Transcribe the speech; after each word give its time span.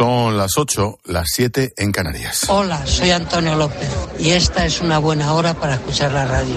Son 0.00 0.34
las 0.34 0.56
8, 0.56 1.00
las 1.08 1.26
7 1.30 1.74
en 1.76 1.92
Canarias. 1.92 2.46
Hola, 2.48 2.86
soy 2.86 3.10
Antonio 3.10 3.54
López 3.54 3.86
y 4.18 4.30
esta 4.30 4.64
es 4.64 4.80
una 4.80 4.96
buena 4.96 5.34
hora 5.34 5.52
para 5.52 5.74
escuchar 5.74 6.12
la 6.12 6.24
radio. 6.24 6.54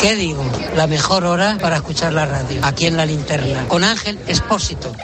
¿Qué 0.00 0.16
digo? 0.16 0.42
La 0.76 0.86
mejor 0.86 1.26
hora 1.26 1.58
para 1.60 1.76
escuchar 1.76 2.14
la 2.14 2.24
radio, 2.24 2.58
aquí 2.62 2.86
en 2.86 2.96
la 2.96 3.04
linterna, 3.04 3.68
con 3.68 3.84
Ángel 3.84 4.18
Expósito. 4.28 4.96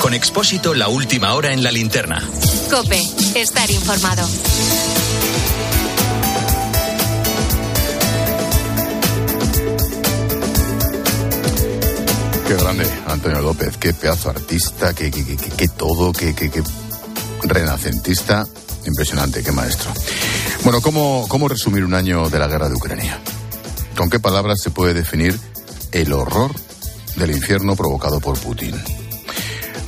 Con 0.00 0.14
Expósito, 0.14 0.72
la 0.72 0.86
última 0.86 1.34
hora 1.34 1.52
en 1.52 1.64
la 1.64 1.72
linterna. 1.72 2.22
Cope, 2.70 3.02
estar 3.34 3.68
informado. 3.68 4.28
Qué 12.52 12.58
grande, 12.58 12.86
Antonio 13.06 13.40
López, 13.40 13.78
qué 13.78 13.94
pedazo 13.94 14.28
artista, 14.28 14.92
qué, 14.92 15.10
qué, 15.10 15.24
qué, 15.24 15.36
qué 15.38 15.68
todo, 15.68 16.12
qué, 16.12 16.34
renacentista. 17.44 18.46
Impresionante, 18.84 19.42
qué 19.42 19.52
maestro. 19.52 19.90
Bueno, 20.62 20.82
¿cómo, 20.82 21.24
¿cómo 21.30 21.48
resumir 21.48 21.82
un 21.82 21.94
año 21.94 22.28
de 22.28 22.38
la 22.38 22.48
guerra 22.48 22.68
de 22.68 22.74
Ucrania? 22.74 23.18
¿Con 23.96 24.10
qué 24.10 24.20
palabras 24.20 24.60
se 24.62 24.68
puede 24.68 24.92
definir 24.92 25.40
el 25.92 26.12
horror 26.12 26.52
del 27.16 27.30
infierno 27.30 27.74
provocado 27.74 28.20
por 28.20 28.38
Putin? 28.38 28.74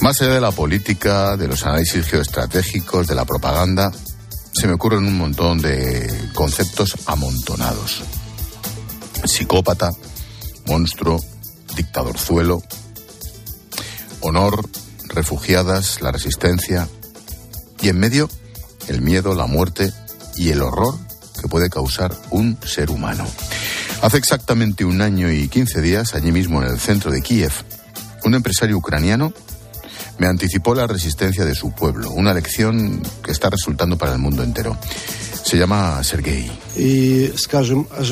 Más 0.01 0.23
allá 0.23 0.33
de 0.33 0.41
la 0.41 0.51
política, 0.51 1.37
de 1.37 1.49
los 1.49 1.67
análisis 1.67 2.07
geoestratégicos, 2.07 3.07
de 3.07 3.15
la 3.15 3.27
propaganda, 3.27 3.93
se 4.55 4.67
me 4.67 4.73
ocurren 4.73 5.05
un 5.05 5.19
montón 5.19 5.61
de 5.61 6.31
conceptos 6.33 6.97
amontonados. 7.05 8.05
Psicópata, 9.27 9.91
monstruo, 10.65 11.21
dictadorzuelo, 11.77 12.63
honor, 14.21 14.69
refugiadas, 15.09 16.01
la 16.01 16.13
resistencia 16.13 16.89
y 17.81 17.89
en 17.89 17.99
medio 17.99 18.29
el 18.89 19.01
miedo, 19.01 19.35
la 19.35 19.47
muerte 19.47 19.93
y 20.37 20.51
el 20.51 20.63
horror 20.63 20.97
que 21.41 21.49
puede 21.49 21.71
causar 21.71 22.15
un 22.31 22.59
ser 22.67 22.91
humano. 22.91 23.27
Hace 24.03 24.19
exactamente 24.19 24.85
un 24.85 25.01
año 25.01 25.31
y 25.31 25.49
quince 25.49 25.81
días, 25.81 26.15
allí 26.15 26.33
mismo 26.33 26.63
en 26.63 26.69
el 26.69 26.79
centro 26.79 27.11
de 27.11 27.23
Kiev, 27.23 27.53
un 28.25 28.35
empresario 28.35 28.77
ucraniano 28.77 29.33
me 30.19 30.27
anticipó 30.27 30.75
la 30.75 30.87
resistencia 30.87 31.45
de 31.45 31.55
su 31.55 31.73
pueblo, 31.73 32.11
una 32.11 32.35
lección 32.35 33.03
que 33.23 33.33
está 33.33 33.51
resultando 33.51 33.99
para 33.99 34.13
el 34.13 34.19
mundo 34.19 34.43
entero. 34.43 34.77
Se 35.45 35.59
llama 35.59 36.03
Sergei. 36.03 36.51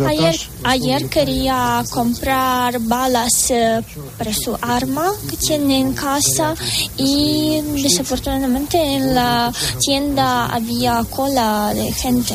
Ayer, 0.07 0.37
ayer 0.65 1.09
quería 1.09 1.83
comprar 1.91 2.79
balas 2.79 3.51
eh, 3.51 3.81
para 4.19 4.35
su 4.35 4.57
arma 4.61 5.11
que 5.31 5.39
tiene 5.39 5.81
en 5.81 5.95
casa 5.95 6.55
y 6.99 7.61
desafortunadamente 7.83 8.77
en 8.77 9.15
la 9.15 9.51
tienda 9.81 10.47
había 10.47 11.03
cola 11.09 11.73
de 11.75 11.91
gente. 11.93 12.35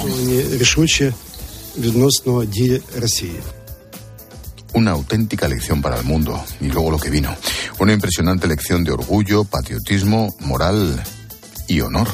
Una 4.74 4.92
auténtica 4.92 5.48
lección 5.48 5.80
para 5.80 5.98
el 6.00 6.06
mundo 6.06 6.44
y 6.60 6.66
luego 6.66 6.90
lo 6.90 6.98
que 7.00 7.12
vino. 7.12 7.36
Una 7.80 7.94
impresionante 7.94 8.48
lección 8.48 8.84
de 8.84 8.92
orgullo, 8.92 9.44
patriotismo, 9.44 10.36
moral 10.40 11.04
y 11.68 11.82
honor. 11.82 12.08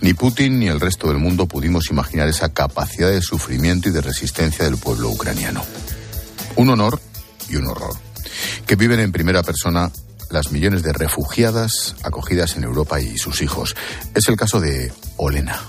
Ni 0.00 0.14
Putin 0.14 0.60
ni 0.60 0.68
el 0.68 0.80
resto 0.80 1.08
del 1.08 1.18
mundo 1.18 1.46
pudimos 1.46 1.90
imaginar 1.90 2.28
esa 2.28 2.50
capacidad 2.50 3.10
de 3.10 3.20
sufrimiento 3.20 3.88
y 3.88 3.92
de 3.92 4.00
resistencia 4.00 4.64
del 4.64 4.76
pueblo 4.76 5.10
ucraniano. 5.10 5.62
Un 6.56 6.70
honor 6.70 7.00
y 7.48 7.56
un 7.56 7.66
horror, 7.66 7.94
que 8.66 8.76
viven 8.76 9.00
en 9.00 9.12
primera 9.12 9.42
persona 9.42 9.90
las 10.30 10.52
millones 10.52 10.82
de 10.82 10.92
refugiadas 10.92 11.96
acogidas 12.02 12.56
en 12.56 12.64
Europa 12.64 13.00
y 13.00 13.16
sus 13.18 13.42
hijos. 13.42 13.74
Es 14.14 14.28
el 14.28 14.36
caso 14.36 14.60
de 14.60 14.92
Olena. 15.16 15.60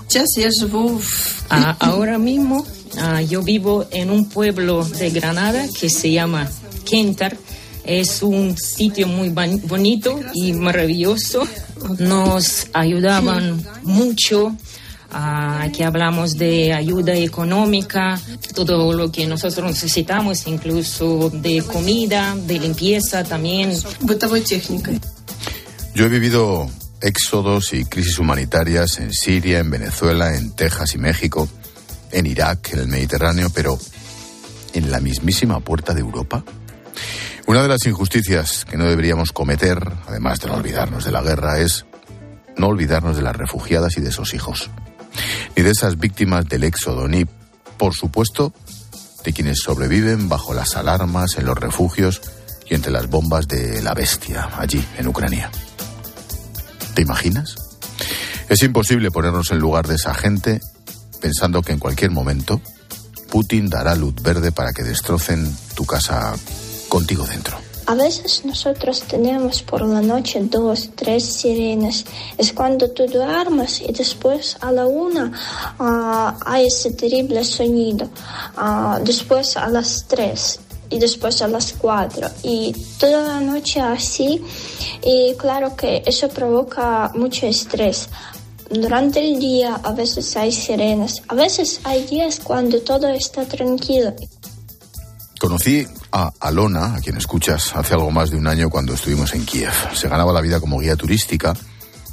Ah, 1.48 1.76
ahora 1.80 2.18
mismo 2.18 2.66
ah, 2.98 3.22
yo 3.22 3.42
vivo 3.42 3.86
en 3.90 4.10
un 4.10 4.28
pueblo 4.28 4.84
de 4.84 5.10
Granada 5.10 5.66
que 5.78 5.88
se 5.88 6.12
llama 6.12 6.48
Kentar. 6.88 7.36
Es 7.84 8.22
un 8.22 8.56
sitio 8.56 9.06
muy 9.06 9.30
bonito 9.30 10.20
y 10.34 10.52
maravilloso. 10.52 11.48
Nos 11.98 12.66
ayudaban 12.72 13.64
mucho. 13.82 14.54
ah, 15.12 15.62
aquí 15.62 15.82
hablamos 15.82 16.36
de 16.38 16.72
ayuda 16.72 17.14
económica, 17.14 18.20
todo 18.54 18.92
lo 18.92 19.10
que 19.10 19.26
nosotros 19.26 19.66
necesitamos, 19.66 20.46
incluso 20.46 21.30
de 21.30 21.62
comida, 21.62 22.36
de 22.46 22.58
limpieza 22.58 23.24
también. 23.24 23.72
Yo 25.94 26.06
he 26.06 26.08
vivido 26.08 26.70
éxodos 27.00 27.72
y 27.72 27.84
crisis 27.84 28.18
humanitarias 28.18 28.98
en 28.98 29.12
Siria, 29.12 29.58
en 29.58 29.70
Venezuela, 29.70 30.36
en 30.36 30.52
Texas 30.52 30.94
y 30.94 30.98
México, 30.98 31.48
en 32.12 32.26
Irak, 32.26 32.70
en 32.72 32.80
el 32.80 32.86
Mediterráneo, 32.88 33.50
pero 33.50 33.78
en 34.74 34.90
la 34.90 35.00
mismísima 35.00 35.60
puerta 35.60 35.94
de 35.94 36.00
Europa. 36.00 36.44
Una 37.50 37.62
de 37.62 37.68
las 37.68 37.84
injusticias 37.84 38.64
que 38.64 38.76
no 38.76 38.84
deberíamos 38.84 39.32
cometer, 39.32 39.84
además 40.06 40.38
de 40.38 40.46
no 40.46 40.54
olvidarnos 40.54 41.04
de 41.04 41.10
la 41.10 41.20
guerra, 41.20 41.58
es 41.58 41.84
no 42.56 42.68
olvidarnos 42.68 43.16
de 43.16 43.22
las 43.22 43.34
refugiadas 43.34 43.96
y 43.96 44.00
de 44.00 44.12
sus 44.12 44.34
hijos, 44.34 44.70
ni 45.56 45.64
de 45.64 45.72
esas 45.72 45.98
víctimas 45.98 46.48
del 46.48 46.62
éxodo, 46.62 47.08
ni, 47.08 47.24
por 47.76 47.92
supuesto, 47.92 48.54
de 49.24 49.32
quienes 49.32 49.58
sobreviven 49.58 50.28
bajo 50.28 50.54
las 50.54 50.76
alarmas 50.76 51.38
en 51.38 51.46
los 51.46 51.58
refugios 51.58 52.20
y 52.68 52.76
entre 52.76 52.92
las 52.92 53.08
bombas 53.08 53.48
de 53.48 53.82
la 53.82 53.94
bestia, 53.94 54.48
allí, 54.56 54.86
en 54.96 55.08
Ucrania. 55.08 55.50
¿Te 56.94 57.02
imaginas? 57.02 57.56
Es 58.48 58.62
imposible 58.62 59.10
ponernos 59.10 59.50
en 59.50 59.58
lugar 59.58 59.88
de 59.88 59.96
esa 59.96 60.14
gente 60.14 60.60
pensando 61.20 61.62
que 61.62 61.72
en 61.72 61.80
cualquier 61.80 62.12
momento 62.12 62.60
Putin 63.28 63.68
dará 63.68 63.96
luz 63.96 64.14
verde 64.22 64.52
para 64.52 64.72
que 64.72 64.84
destrocen 64.84 65.52
tu 65.74 65.84
casa 65.84 66.36
contigo 66.90 67.24
dentro. 67.24 67.56
A 67.86 67.94
veces 67.94 68.44
nosotros 68.44 69.02
tenemos 69.08 69.62
por 69.62 69.80
la 69.80 70.00
noche 70.00 70.38
dos, 70.42 70.90
tres 70.94 71.24
sirenas. 71.24 72.04
Es 72.36 72.52
cuando 72.52 72.90
tú 72.90 73.06
duermes 73.06 73.80
y 73.80 73.90
después 73.92 74.56
a 74.60 74.70
la 74.70 74.86
una 74.86 75.32
ah, 75.78 76.36
hay 76.44 76.66
ese 76.66 76.92
terrible 76.92 77.42
sonido. 77.42 78.08
Ah, 78.56 79.00
después 79.02 79.56
a 79.56 79.68
las 79.68 80.06
tres 80.06 80.60
y 80.90 80.98
después 80.98 81.40
a 81.42 81.48
las 81.48 81.72
cuatro. 81.72 82.28
Y 82.42 82.72
toda 82.98 83.26
la 83.26 83.40
noche 83.40 83.80
así. 83.80 84.40
Y 85.02 85.34
claro 85.34 85.74
que 85.74 86.02
eso 86.06 86.28
provoca 86.28 87.10
mucho 87.14 87.46
estrés. 87.46 88.08
Durante 88.70 89.18
el 89.18 89.40
día 89.40 89.80
a 89.82 89.92
veces 89.92 90.36
hay 90.36 90.52
sirenas. 90.52 91.22
A 91.26 91.34
veces 91.34 91.80
hay 91.82 92.06
días 92.06 92.38
cuando 92.38 92.80
todo 92.82 93.08
está 93.08 93.44
tranquilo. 93.46 94.14
Conocí 95.40 95.86
a 96.12 96.32
Alona, 96.40 96.96
a 96.96 97.00
quien 97.00 97.16
escuchas, 97.16 97.74
hace 97.74 97.94
algo 97.94 98.10
más 98.10 98.30
de 98.30 98.36
un 98.36 98.46
año 98.46 98.70
cuando 98.70 98.94
estuvimos 98.94 99.34
en 99.34 99.44
Kiev. 99.44 99.72
Se 99.94 100.08
ganaba 100.08 100.32
la 100.32 100.40
vida 100.40 100.60
como 100.60 100.78
guía 100.80 100.96
turística, 100.96 101.54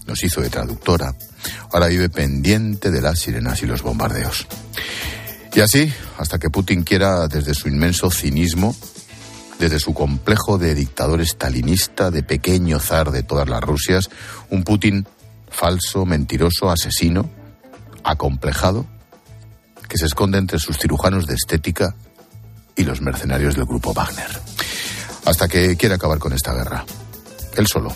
nos 0.05 0.23
hizo 0.23 0.41
de 0.41 0.49
traductora. 0.49 1.13
Ahora 1.71 1.87
vive 1.87 2.09
pendiente 2.09 2.91
de 2.91 3.01
las 3.01 3.19
sirenas 3.19 3.61
y 3.63 3.65
los 3.65 3.81
bombardeos. 3.81 4.47
Y 5.53 5.59
así, 5.59 5.91
hasta 6.17 6.37
que 6.37 6.49
Putin 6.49 6.83
quiera, 6.83 7.27
desde 7.27 7.53
su 7.53 7.67
inmenso 7.67 8.11
cinismo, 8.11 8.75
desde 9.59 9.79
su 9.79 9.93
complejo 9.93 10.57
de 10.57 10.75
dictador 10.75 11.19
estalinista, 11.19 12.11
de 12.11 12.21
pequeño 12.21 12.79
zar 12.79 13.11
de 13.11 13.23
todas 13.23 13.49
las 13.49 13.61
Rusias, 13.63 14.09
un 14.49 14.63
Putin 14.63 15.07
falso, 15.49 16.05
mentiroso, 16.05 16.69
asesino, 16.69 17.29
acomplejado, 18.03 18.85
que 19.89 19.97
se 19.97 20.05
esconde 20.05 20.37
entre 20.37 20.59
sus 20.59 20.77
cirujanos 20.77 21.25
de 21.25 21.35
estética 21.35 21.95
y 22.77 22.83
los 22.83 23.01
mercenarios 23.01 23.55
del 23.55 23.65
grupo 23.65 23.93
Wagner. 23.93 24.29
Hasta 25.25 25.47
que 25.47 25.75
quiere 25.75 25.95
acabar 25.95 26.19
con 26.19 26.31
esta 26.31 26.53
guerra. 26.53 26.85
Él 27.55 27.67
solo, 27.67 27.93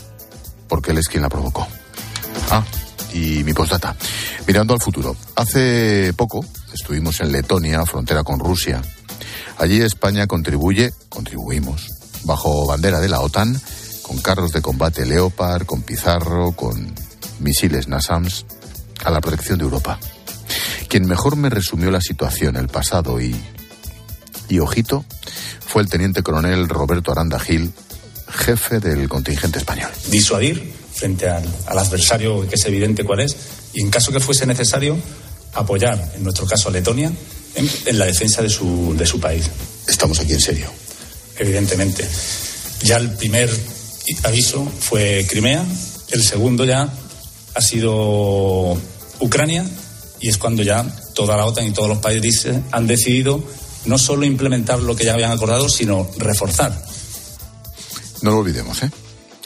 porque 0.68 0.92
él 0.92 0.98
es 0.98 1.07
quien 1.07 1.24
la 1.24 1.30
provocó. 1.30 1.68
Ah, 2.50 2.66
y 3.13 3.44
mi 3.44 3.54
postdata. 3.54 3.95
Mirando 4.48 4.74
al 4.74 4.81
futuro. 4.81 5.16
Hace 5.36 6.13
poco 6.18 6.44
estuvimos 6.74 7.22
en 7.22 7.31
Letonia, 7.31 7.86
frontera 7.86 8.24
con 8.24 8.39
Rusia. 8.39 8.81
Allí 9.57 9.81
España 9.81 10.28
contribuye, 10.28 10.92
contribuimos, 11.10 11.88
bajo 12.24 12.66
bandera 12.66 13.00
de 13.00 13.10
la 13.10 13.22
OTAN, 13.22 13.60
con 14.01 14.19
carros 14.19 14.51
de 14.51 14.62
combate 14.62 15.06
Leopard, 15.06 15.66
con 15.66 15.84
Pizarro, 15.84 16.54
con 16.54 16.94
misiles 17.39 17.88
NASAMS, 17.88 18.45
a 19.06 19.12
la 19.12 19.22
protección 19.22 19.60
de 19.60 19.66
Europa. 19.66 20.00
Quien 20.89 21.07
mejor 21.07 21.36
me 21.36 21.50
resumió 21.50 21.92
la 21.92 22.01
situación, 22.01 22.57
el 22.57 22.68
pasado 22.68 23.22
y, 23.22 23.36
y 24.49 24.59
ojito, 24.59 25.05
fue 25.65 25.81
el 25.81 25.89
teniente 25.89 26.23
coronel 26.23 26.67
Roberto 26.67 27.11
Aranda 27.11 27.39
Gil, 27.39 27.71
jefe 28.29 28.79
del 28.79 29.07
contingente 29.09 29.59
español. 29.59 29.89
disuadir 30.07 30.73
frente 30.93 31.29
al, 31.29 31.43
al 31.67 31.77
adversario 31.77 32.47
que 32.47 32.55
es 32.55 32.65
evidente 32.65 33.03
cuál 33.03 33.21
es 33.21 33.35
y 33.73 33.81
en 33.81 33.89
caso 33.89 34.11
que 34.11 34.19
fuese 34.19 34.45
necesario 34.45 34.97
apoyar, 35.53 36.13
en 36.15 36.23
nuestro 36.23 36.45
caso 36.45 36.69
a 36.69 36.71
Letonia, 36.71 37.11
en, 37.55 37.69
en 37.85 37.99
la 37.99 38.05
defensa 38.05 38.41
de 38.41 38.49
su, 38.49 38.95
de 38.97 39.05
su 39.05 39.19
país. 39.19 39.49
Estamos 39.88 40.19
aquí 40.19 40.33
en 40.33 40.41
serio. 40.41 40.67
Evidentemente. 41.38 42.07
Ya 42.83 42.97
el 42.97 43.11
primer 43.11 43.49
aviso 44.23 44.65
fue 44.65 45.25
Crimea, 45.29 45.63
el 46.09 46.23
segundo 46.23 46.65
ya 46.65 46.89
ha 47.53 47.61
sido 47.61 48.77
Ucrania 49.19 49.65
y 50.19 50.29
es 50.29 50.38
cuando 50.38 50.63
ya 50.63 50.85
toda 51.13 51.38
la 51.38 51.45
OTAN 51.45 51.67
y 51.67 51.71
todos 51.71 51.89
los 51.89 51.99
países 51.99 52.57
han 52.71 52.88
decidido 52.88 53.43
no 53.86 53.98
solo 53.98 54.25
implementar 54.25 54.80
lo 54.80 54.95
que 54.95 55.06
ya 55.06 55.13
habían 55.13 55.31
acordado, 55.31 55.69
sino 55.69 56.07
reforzar. 56.18 56.72
No 58.22 58.31
lo 58.31 58.39
olvidemos, 58.39 58.83
¿eh? 58.83 58.92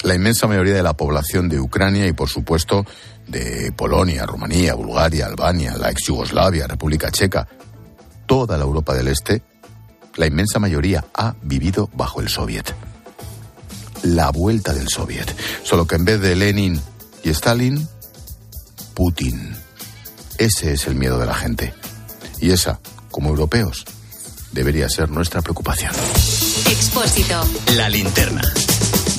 La 0.04 0.16
inmensa 0.16 0.48
mayoría 0.48 0.76
de 0.76 0.84
la 0.84 0.94
población 0.94 1.50
de 1.50 1.60
Ucrania 1.60 2.06
y, 2.06 2.14
por 2.14 2.30
supuesto, 2.30 2.86
de 3.28 3.72
Polonia, 3.72 4.26
Rumanía, 4.26 4.76
Bulgaria, 4.76 5.26
Albania, 5.26 5.76
la 5.78 5.90
ex 5.90 6.08
Yugoslavia, 6.08 6.68
República 6.68 7.10
Checa, 7.10 7.48
toda 8.26 8.58
la 8.58 8.66
Europa 8.66 8.94
del 8.94 9.08
Este, 9.08 9.42
la 10.16 10.28
inmensa 10.28 10.60
mayoría 10.60 11.06
ha 11.14 11.36
vivido 11.42 11.90
bajo 11.94 12.22
el 12.22 12.30
Soviet. 12.30 12.74
La 14.04 14.30
vuelta 14.30 14.74
del 14.74 14.90
Soviet. 14.90 15.36
Solo 15.64 15.88
que 15.88 15.96
en 15.96 16.06
vez 16.06 16.22
de 16.22 16.36
Lenin 16.36 16.80
y 17.24 17.30
Stalin, 17.30 17.88
Putin. 18.94 19.56
Ese 20.38 20.74
es 20.74 20.88
el 20.88 20.96
miedo 20.96 21.18
de 21.18 21.26
la 21.26 21.36
gente. 21.36 21.74
Y 22.40 22.52
esa, 22.52 22.80
como 23.10 23.30
europeos, 23.30 23.86
debería 24.56 24.90
ser 24.90 25.12
nuestra 25.12 25.42
preocupación. 25.42 25.92
Expósito. 26.72 27.44
La 27.76 27.90
linterna. 27.90 28.42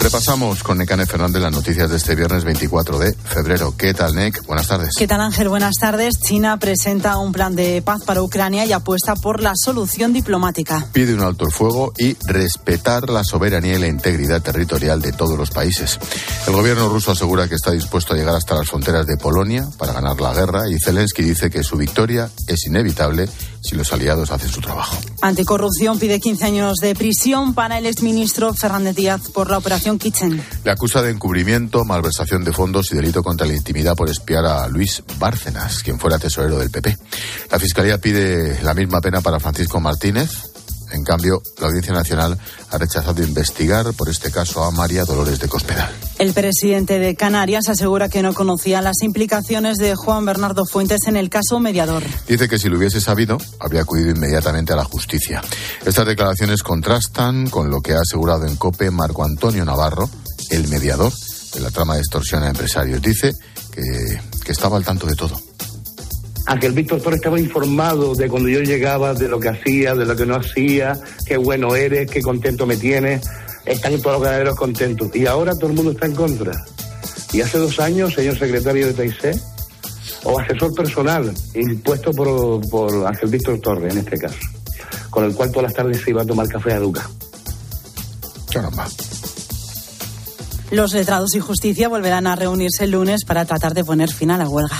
Repasamos 0.06 0.62
con 0.62 0.78
Necane 0.78 1.04
Fernández 1.04 1.42
las 1.42 1.50
noticias 1.50 1.90
de 1.90 1.96
este 1.96 2.14
viernes 2.14 2.44
24 2.44 2.96
de 2.96 3.12
febrero. 3.12 3.74
¿Qué 3.76 3.92
tal, 3.92 4.14
Nec? 4.14 4.40
Buenas 4.46 4.68
tardes. 4.68 4.90
¿Qué 4.96 5.08
tal, 5.08 5.20
Ángel? 5.20 5.48
Buenas 5.48 5.74
tardes. 5.80 6.20
China 6.20 6.60
presenta 6.60 7.18
un 7.18 7.32
plan 7.32 7.56
de 7.56 7.82
paz 7.82 8.04
para 8.04 8.22
Ucrania 8.22 8.64
y 8.64 8.72
apuesta 8.72 9.16
por 9.16 9.42
la 9.42 9.54
solución 9.56 10.12
diplomática. 10.12 10.86
Pide 10.92 11.12
un 11.12 11.22
alto 11.22 11.44
el 11.44 11.50
fuego 11.50 11.92
y 11.98 12.16
respetar 12.24 13.10
la 13.10 13.24
soberanía 13.24 13.74
y 13.74 13.78
la 13.80 13.88
integridad 13.88 14.40
territorial 14.40 15.02
de 15.02 15.10
todos 15.10 15.36
los 15.36 15.50
países. 15.50 15.98
El 16.46 16.52
gobierno 16.52 16.88
ruso 16.88 17.10
asegura 17.10 17.48
que 17.48 17.56
está 17.56 17.72
dispuesto 17.72 18.14
a 18.14 18.16
llegar 18.16 18.36
hasta 18.36 18.54
las 18.54 18.68
fronteras 18.68 19.08
de 19.08 19.16
Polonia 19.16 19.66
para 19.76 19.92
ganar 19.92 20.20
la 20.20 20.32
guerra 20.32 20.70
y 20.70 20.78
Zelensky 20.78 21.24
dice 21.24 21.50
que 21.50 21.64
su 21.64 21.76
victoria 21.76 22.30
es 22.46 22.64
inevitable 22.68 23.28
si 23.60 23.74
los 23.74 23.92
aliados 23.92 24.30
hacen 24.30 24.50
su 24.50 24.60
trabajo. 24.60 24.96
Anticorrupción 25.20 25.98
pide 25.98 26.20
15 26.20 26.44
años 26.44 26.76
de 26.76 26.94
prisión 26.94 27.54
para 27.54 27.78
el 27.78 27.86
exministro 27.86 28.54
Fernández 28.54 28.94
Díaz 28.94 29.22
por 29.30 29.50
la 29.50 29.58
operación 29.58 29.95
Kitchen. 29.98 30.42
Le 30.64 30.70
acusa 30.70 31.02
de 31.02 31.10
encubrimiento, 31.10 31.84
malversación 31.84 32.44
de 32.44 32.52
fondos 32.52 32.92
y 32.92 32.96
delito 32.96 33.22
contra 33.22 33.46
la 33.46 33.54
intimidad 33.54 33.96
por 33.96 34.08
espiar 34.08 34.44
a 34.44 34.68
Luis 34.68 35.02
Bárcenas, 35.18 35.82
quien 35.82 35.98
fuera 35.98 36.18
tesorero 36.18 36.58
del 36.58 36.70
PP. 36.70 36.96
La 37.50 37.58
Fiscalía 37.58 37.98
pide 37.98 38.62
la 38.62 38.74
misma 38.74 39.00
pena 39.00 39.20
para 39.20 39.40
Francisco 39.40 39.80
Martínez. 39.80 40.45
En 40.92 41.04
cambio, 41.04 41.42
la 41.60 41.66
Audiencia 41.66 41.92
Nacional 41.92 42.38
ha 42.70 42.78
rechazado 42.78 43.22
investigar 43.22 43.92
por 43.94 44.08
este 44.08 44.30
caso 44.30 44.64
a 44.64 44.70
María 44.70 45.04
Dolores 45.04 45.38
de 45.38 45.48
Cospedal. 45.48 45.92
El 46.18 46.32
presidente 46.32 46.98
de 46.98 47.14
Canarias 47.14 47.68
asegura 47.68 48.08
que 48.08 48.22
no 48.22 48.32
conocía 48.34 48.80
las 48.80 49.02
implicaciones 49.02 49.78
de 49.78 49.94
Juan 49.94 50.24
Bernardo 50.24 50.64
Fuentes 50.64 51.00
en 51.06 51.16
el 51.16 51.28
caso 51.28 51.60
mediador. 51.60 52.02
Dice 52.26 52.48
que 52.48 52.58
si 52.58 52.68
lo 52.68 52.78
hubiese 52.78 53.00
sabido, 53.00 53.38
habría 53.58 53.82
acudido 53.82 54.10
inmediatamente 54.10 54.72
a 54.72 54.76
la 54.76 54.84
justicia. 54.84 55.42
Estas 55.84 56.06
declaraciones 56.06 56.62
contrastan 56.62 57.50
con 57.50 57.70
lo 57.70 57.80
que 57.80 57.92
ha 57.92 58.00
asegurado 58.00 58.46
en 58.46 58.56
COPE 58.56 58.90
Marco 58.90 59.24
Antonio 59.24 59.64
Navarro, 59.64 60.08
el 60.50 60.68
mediador 60.68 61.12
de 61.54 61.60
la 61.60 61.70
trama 61.70 61.94
de 61.94 62.00
extorsión 62.00 62.42
a 62.42 62.48
empresarios. 62.48 63.02
Dice 63.02 63.32
que, 63.72 63.82
que 64.44 64.52
estaba 64.52 64.76
al 64.76 64.84
tanto 64.84 65.06
de 65.06 65.14
todo. 65.14 65.40
Ángel 66.46 66.72
Víctor 66.72 67.00
Torres 67.02 67.18
estaba 67.18 67.40
informado 67.40 68.14
de 68.14 68.28
cuando 68.28 68.48
yo 68.48 68.60
llegaba, 68.60 69.14
de 69.14 69.28
lo 69.28 69.40
que 69.40 69.48
hacía, 69.48 69.94
de 69.94 70.06
lo 70.06 70.14
que 70.14 70.24
no 70.24 70.36
hacía, 70.36 70.98
qué 71.26 71.36
bueno 71.36 71.74
eres, 71.74 72.08
qué 72.08 72.22
contento 72.22 72.66
me 72.66 72.76
tienes. 72.76 73.28
Están 73.64 74.00
todos 74.00 74.18
los 74.18 74.22
ganaderos 74.22 74.54
contentos. 74.54 75.10
Y 75.14 75.26
ahora 75.26 75.52
todo 75.54 75.70
el 75.70 75.76
mundo 75.76 75.90
está 75.90 76.06
en 76.06 76.14
contra. 76.14 76.52
Y 77.32 77.40
hace 77.40 77.58
dos 77.58 77.80
años, 77.80 78.14
señor 78.14 78.38
secretario 78.38 78.86
de 78.86 78.94
TIC, 78.94 79.36
o 80.22 80.38
asesor 80.38 80.72
personal, 80.72 81.32
impuesto 81.54 82.12
por, 82.12 82.60
por 82.68 83.06
Ángel 83.06 83.28
Víctor 83.28 83.60
Torres 83.60 83.92
en 83.92 83.98
este 83.98 84.16
caso, 84.16 84.38
con 85.10 85.24
el 85.24 85.34
cual 85.34 85.50
todas 85.50 85.64
las 85.64 85.74
tardes 85.74 86.00
se 86.00 86.10
iba 86.10 86.22
a 86.22 86.26
tomar 86.26 86.46
café 86.48 86.72
a 86.72 86.78
Duca. 86.78 87.08
Caramba. 88.52 88.88
Los 90.70 90.92
letrados 90.94 91.34
y 91.34 91.40
justicia 91.40 91.88
volverán 91.88 92.26
a 92.26 92.36
reunirse 92.36 92.84
el 92.84 92.92
lunes 92.92 93.24
para 93.24 93.44
tratar 93.44 93.74
de 93.74 93.84
poner 93.84 94.12
fin 94.12 94.30
a 94.30 94.38
la 94.38 94.48
huelga. 94.48 94.76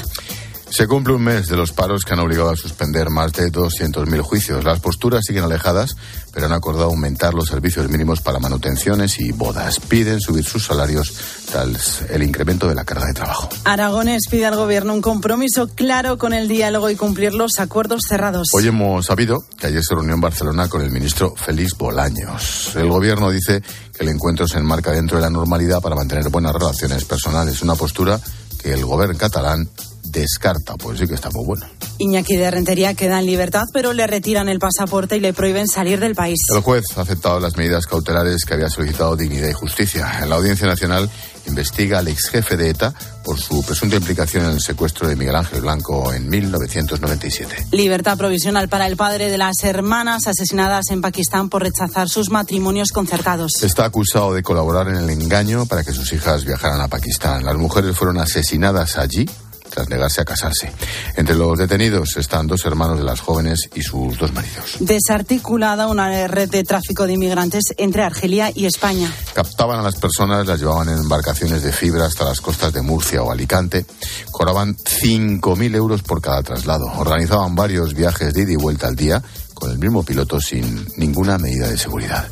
Se 0.76 0.86
cumple 0.86 1.14
un 1.14 1.22
mes 1.22 1.48
de 1.48 1.56
los 1.56 1.72
paros 1.72 2.02
que 2.04 2.12
han 2.12 2.18
obligado 2.18 2.50
a 2.50 2.54
suspender 2.54 3.08
más 3.08 3.32
de 3.32 3.50
200.000 3.50 4.20
juicios. 4.20 4.62
Las 4.62 4.78
posturas 4.78 5.24
siguen 5.24 5.44
alejadas, 5.44 5.96
pero 6.34 6.44
han 6.44 6.52
acordado 6.52 6.84
aumentar 6.84 7.32
los 7.32 7.48
servicios 7.48 7.88
mínimos 7.88 8.20
para 8.20 8.40
manutenciones 8.40 9.18
y 9.18 9.32
bodas. 9.32 9.80
Piden 9.80 10.20
subir 10.20 10.44
sus 10.44 10.66
salarios 10.66 11.14
tras 11.50 12.02
el 12.10 12.22
incremento 12.22 12.68
de 12.68 12.74
la 12.74 12.84
carga 12.84 13.06
de 13.06 13.14
trabajo. 13.14 13.48
Aragones 13.64 14.24
pide 14.30 14.44
al 14.44 14.56
gobierno 14.56 14.92
un 14.92 15.00
compromiso 15.00 15.66
claro 15.68 16.18
con 16.18 16.34
el 16.34 16.46
diálogo 16.46 16.90
y 16.90 16.96
cumplir 16.96 17.32
los 17.32 17.58
acuerdos 17.58 18.02
cerrados. 18.06 18.48
Hoy 18.52 18.68
hemos 18.68 19.06
sabido 19.06 19.44
que 19.58 19.68
ayer 19.68 19.82
se 19.82 19.94
reunió 19.94 20.12
en 20.12 20.20
Barcelona 20.20 20.68
con 20.68 20.82
el 20.82 20.90
ministro 20.90 21.34
Félix 21.34 21.74
Bolaños. 21.78 22.76
El 22.76 22.90
gobierno 22.90 23.30
dice 23.30 23.62
que 23.62 24.04
el 24.04 24.10
encuentro 24.10 24.46
se 24.46 24.58
enmarca 24.58 24.90
dentro 24.90 25.16
de 25.16 25.22
la 25.22 25.30
normalidad 25.30 25.80
para 25.80 25.96
mantener 25.96 26.28
buenas 26.28 26.52
relaciones 26.52 27.06
personales. 27.06 27.62
Una 27.62 27.76
postura 27.76 28.20
que 28.60 28.74
el 28.74 28.84
gobierno 28.84 29.16
catalán 29.16 29.70
descarta, 30.20 30.74
pues 30.76 30.98
sí 30.98 31.06
que 31.06 31.14
está 31.14 31.30
muy 31.30 31.44
bueno. 31.44 31.66
Iñaki 31.98 32.36
de 32.36 32.50
Rentería 32.50 32.94
queda 32.94 33.18
en 33.18 33.26
libertad, 33.26 33.64
pero 33.72 33.92
le 33.92 34.06
retiran 34.06 34.48
el 34.48 34.58
pasaporte 34.58 35.16
y 35.16 35.20
le 35.20 35.32
prohíben 35.32 35.66
salir 35.66 35.98
del 36.00 36.14
país. 36.14 36.38
El 36.54 36.60
juez 36.60 36.84
ha 36.96 37.02
aceptado 37.02 37.40
las 37.40 37.56
medidas 37.56 37.86
cautelares 37.86 38.44
que 38.44 38.54
había 38.54 38.68
solicitado 38.68 39.16
Dignidad 39.16 39.48
y 39.48 39.52
Justicia. 39.54 40.18
En 40.22 40.28
la 40.28 40.36
Audiencia 40.36 40.66
Nacional 40.66 41.08
investiga 41.46 42.00
al 42.00 42.08
ex 42.08 42.28
jefe 42.28 42.56
de 42.56 42.70
ETA 42.70 42.92
por 43.24 43.40
su 43.40 43.64
presunta 43.64 43.96
implicación 43.96 44.44
en 44.44 44.50
el 44.52 44.60
secuestro 44.60 45.08
de 45.08 45.16
Miguel 45.16 45.36
Ángel 45.36 45.60
Blanco 45.60 46.12
en 46.12 46.28
1997. 46.28 47.68
Libertad 47.72 48.18
provisional 48.18 48.68
para 48.68 48.86
el 48.86 48.96
padre 48.96 49.30
de 49.30 49.38
las 49.38 49.62
hermanas 49.62 50.26
asesinadas 50.26 50.90
en 50.90 51.00
Pakistán 51.00 51.48
por 51.48 51.62
rechazar 51.62 52.08
sus 52.08 52.30
matrimonios 52.30 52.90
concertados. 52.90 53.62
Está 53.62 53.84
acusado 53.86 54.34
de 54.34 54.42
colaborar 54.42 54.88
en 54.88 54.96
el 54.96 55.10
engaño 55.10 55.66
para 55.66 55.84
que 55.84 55.92
sus 55.92 56.12
hijas 56.12 56.44
viajaran 56.44 56.80
a 56.80 56.88
Pakistán. 56.88 57.44
Las 57.44 57.56
mujeres 57.56 57.96
fueron 57.96 58.18
asesinadas 58.18 58.98
allí 58.98 59.26
tras 59.76 59.90
negarse 59.90 60.22
a 60.22 60.24
casarse. 60.24 60.72
Entre 61.16 61.34
los 61.34 61.58
detenidos 61.58 62.16
están 62.16 62.46
dos 62.46 62.64
hermanos 62.64 62.96
de 62.96 63.04
las 63.04 63.20
jóvenes 63.20 63.68
y 63.74 63.82
sus 63.82 64.16
dos 64.16 64.32
maridos. 64.32 64.76
Desarticulada 64.80 65.86
una 65.86 66.26
red 66.28 66.48
de 66.48 66.64
tráfico 66.64 67.06
de 67.06 67.12
inmigrantes 67.12 67.64
entre 67.76 68.02
Argelia 68.02 68.50
y 68.54 68.64
España. 68.64 69.12
Captaban 69.34 69.78
a 69.78 69.82
las 69.82 69.96
personas, 69.96 70.46
las 70.46 70.58
llevaban 70.58 70.88
en 70.88 70.96
embarcaciones 70.96 71.62
de 71.62 71.72
fibra 71.72 72.06
hasta 72.06 72.24
las 72.24 72.40
costas 72.40 72.72
de 72.72 72.80
Murcia 72.80 73.22
o 73.22 73.30
Alicante. 73.30 73.84
Cobraban 74.30 74.76
5.000 74.76 75.74
euros 75.74 76.02
por 76.02 76.22
cada 76.22 76.42
traslado. 76.42 76.86
Organizaban 76.96 77.54
varios 77.54 77.92
viajes 77.92 78.32
de 78.32 78.42
ida 78.42 78.52
y 78.52 78.56
vuelta 78.56 78.86
al 78.86 78.96
día 78.96 79.22
con 79.52 79.70
el 79.70 79.78
mismo 79.78 80.02
piloto 80.02 80.40
sin 80.40 80.86
ninguna 80.96 81.36
medida 81.36 81.68
de 81.68 81.76
seguridad. 81.76 82.26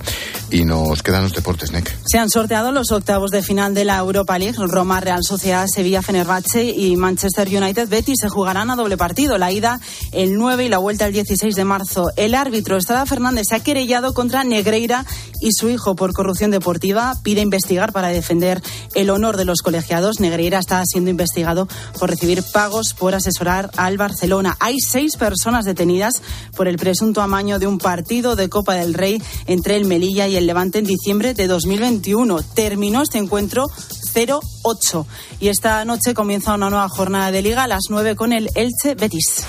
Y 0.51 0.65
nos 0.65 1.03
quedan 1.03 1.25
los 1.25 1.33
deportes, 1.33 1.73
NEC. 1.73 1.97
Se 2.07 2.19
han 2.19 2.31
sorteado 2.31 2.73
los 2.73 2.93
octavos 2.93 3.31
de 3.31 3.43
final 3.43 3.75
de 3.75 3.85
la 3.85 3.99
Europa 3.99 4.39
League. 4.39 4.57
Roma, 4.59 5.01
Real 5.01 5.23
Sociedad, 5.23 5.67
Sevilla, 5.67 6.03
Fenerbahce 6.03 6.65
y 6.65 6.97
Manchester 6.97 7.49
United 7.49 7.89
Betis 7.89 8.19
se 8.21 8.29
jugarán 8.29 8.71
a 8.71 8.77
doble 8.77 8.97
partido. 8.97 9.39
La 9.39 9.51
ida 9.51 9.81
el 10.13 10.37
9 10.37 10.67
y 10.67 10.69
la 10.69 10.79
vuelta 10.79 11.07
el 11.07 11.13
16 11.13 11.55
de 11.55 11.65
marzo. 11.65 12.11
El 12.17 12.35
árbitro 12.35 12.77
Estrada 12.77 13.07
Fernández 13.07 13.47
se 13.49 13.57
ha 13.57 13.61
querellado 13.61 14.15
contra 14.15 14.45
Negreira 14.45 15.05
y 15.41 15.51
su 15.53 15.69
hijo 15.69 15.97
por 15.97 16.13
corrupción 16.13 16.51
deportiva. 16.51 17.15
Pide 17.23 17.41
investigar 17.41 17.93
para 17.93 18.09
defender 18.09 18.63
el 18.95 19.11
honor 19.11 19.37
de 19.37 19.45
los 19.45 19.61
colegiados. 19.63 20.21
Negreira 20.21 20.59
está 20.59 20.83
siendo 20.85 21.11
investigado 21.11 21.69
por 21.99 22.11
recibir 22.11 22.43
pagos 22.43 22.95
por 22.95 23.15
asesorar 23.15 23.71
al 23.77 23.99
Barcelona. 23.99 24.57
Hay 24.61 24.79
seis 24.79 25.17
personas 25.17 25.65
detenidas 25.65 26.23
por 26.57 26.69
el 26.69 26.77
presunto 26.77 27.23
amaño 27.23 27.59
de 27.59 27.67
un 27.67 27.79
partido 27.79 28.37
de 28.37 28.49
Copa 28.49 28.75
del 28.75 28.95
Rey 28.95 29.23
entre 29.47 29.77
el 29.77 29.85
Melilla 29.85 30.29
y 30.29 30.34
el 30.37 30.47
Levante 30.47 30.79
en 30.79 30.85
diciembre 30.85 31.35
de 31.35 31.47
2021. 31.47 32.43
Terminó 32.55 33.03
este 33.03 33.19
encuentro 33.19 33.67
0-8 34.15 35.07
y 35.41 35.49
esta 35.49 35.85
noche 35.85 36.15
comienza 36.15 36.55
una 36.55 36.71
nueva 36.71 36.89
jornada 36.89 37.31
de 37.31 37.43
liga 37.43 37.65
a 37.65 37.69
las 37.69 37.85
9 37.89 38.17
con 38.17 38.33
el 38.33 38.49
Elche 38.55 38.95
Betis. 38.95 39.45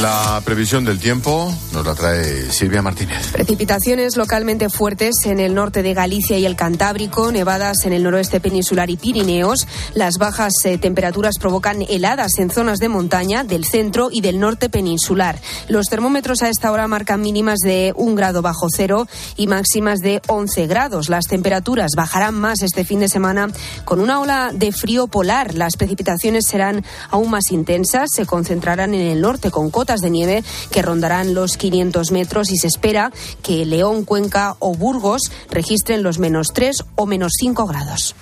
La 0.00 0.40
previsión 0.46 0.86
del 0.86 0.98
tiempo 0.98 1.54
nos 1.74 1.84
la 1.84 1.94
trae 1.94 2.50
Silvia 2.50 2.80
Martínez. 2.80 3.32
Precipitaciones 3.32 4.16
localmente 4.16 4.70
fuertes 4.70 5.26
en 5.26 5.40
el 5.40 5.54
norte 5.54 5.82
de 5.82 5.92
Galicia 5.92 6.38
y 6.38 6.46
el 6.46 6.56
Cantábrico, 6.56 7.30
nevadas 7.30 7.84
en 7.84 7.92
el 7.92 8.02
noroeste 8.02 8.40
peninsular 8.40 8.88
y 8.88 8.96
Pirineos. 8.96 9.66
Las 9.92 10.16
bajas 10.16 10.54
eh, 10.64 10.78
temperaturas 10.78 11.36
provocan 11.38 11.82
heladas 11.86 12.38
en 12.38 12.48
zonas 12.48 12.78
de 12.78 12.88
montaña 12.88 13.44
del 13.44 13.66
centro 13.66 14.08
y 14.10 14.22
del 14.22 14.40
norte 14.40 14.70
peninsular. 14.70 15.38
Los 15.68 15.88
termómetros 15.88 16.40
a 16.40 16.48
esta 16.48 16.72
hora 16.72 16.88
marcan 16.88 17.20
mínimas 17.20 17.58
de 17.58 17.92
un 17.94 18.14
grado 18.14 18.40
bajo 18.40 18.68
cero 18.74 19.06
y 19.36 19.48
máximas 19.48 20.00
de 20.00 20.22
11 20.28 20.66
grados. 20.66 21.10
Las 21.10 21.26
temperaturas 21.26 21.90
bajarán 21.94 22.36
más 22.36 22.62
este 22.62 22.84
fin 22.86 23.00
de 23.00 23.08
semana 23.10 23.48
con 23.84 24.00
una 24.00 24.18
ola 24.20 24.50
de 24.54 24.72
frío 24.72 25.08
polar. 25.08 25.54
Las 25.54 25.76
precipitaciones 25.76 26.46
serán 26.46 26.86
aún 27.10 27.28
más 27.28 27.50
intensas, 27.50 28.08
se 28.14 28.24
concentrarán 28.24 28.94
en 28.94 29.02
el 29.02 29.20
norte 29.20 29.50
con 29.50 29.70
cotas 29.70 29.89
cotas 29.90 30.02
de 30.02 30.10
nieve 30.10 30.44
que 30.70 30.82
rondarán 30.82 31.34
los 31.34 31.56
500 31.56 32.12
metros 32.12 32.52
y 32.52 32.56
se 32.56 32.68
espera 32.68 33.10
que 33.42 33.66
León, 33.66 34.04
Cuenca 34.04 34.54
o 34.60 34.72
Burgos 34.72 35.22
registren 35.50 36.04
los 36.04 36.20
menos 36.20 36.52
3 36.54 36.76
o 36.94 37.06
menos 37.06 37.32
5 37.40 37.66
grados. 37.66 38.14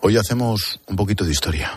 Hoy 0.00 0.16
hacemos 0.16 0.78
un 0.86 0.94
poquito 0.94 1.24
de 1.24 1.32
historia. 1.32 1.76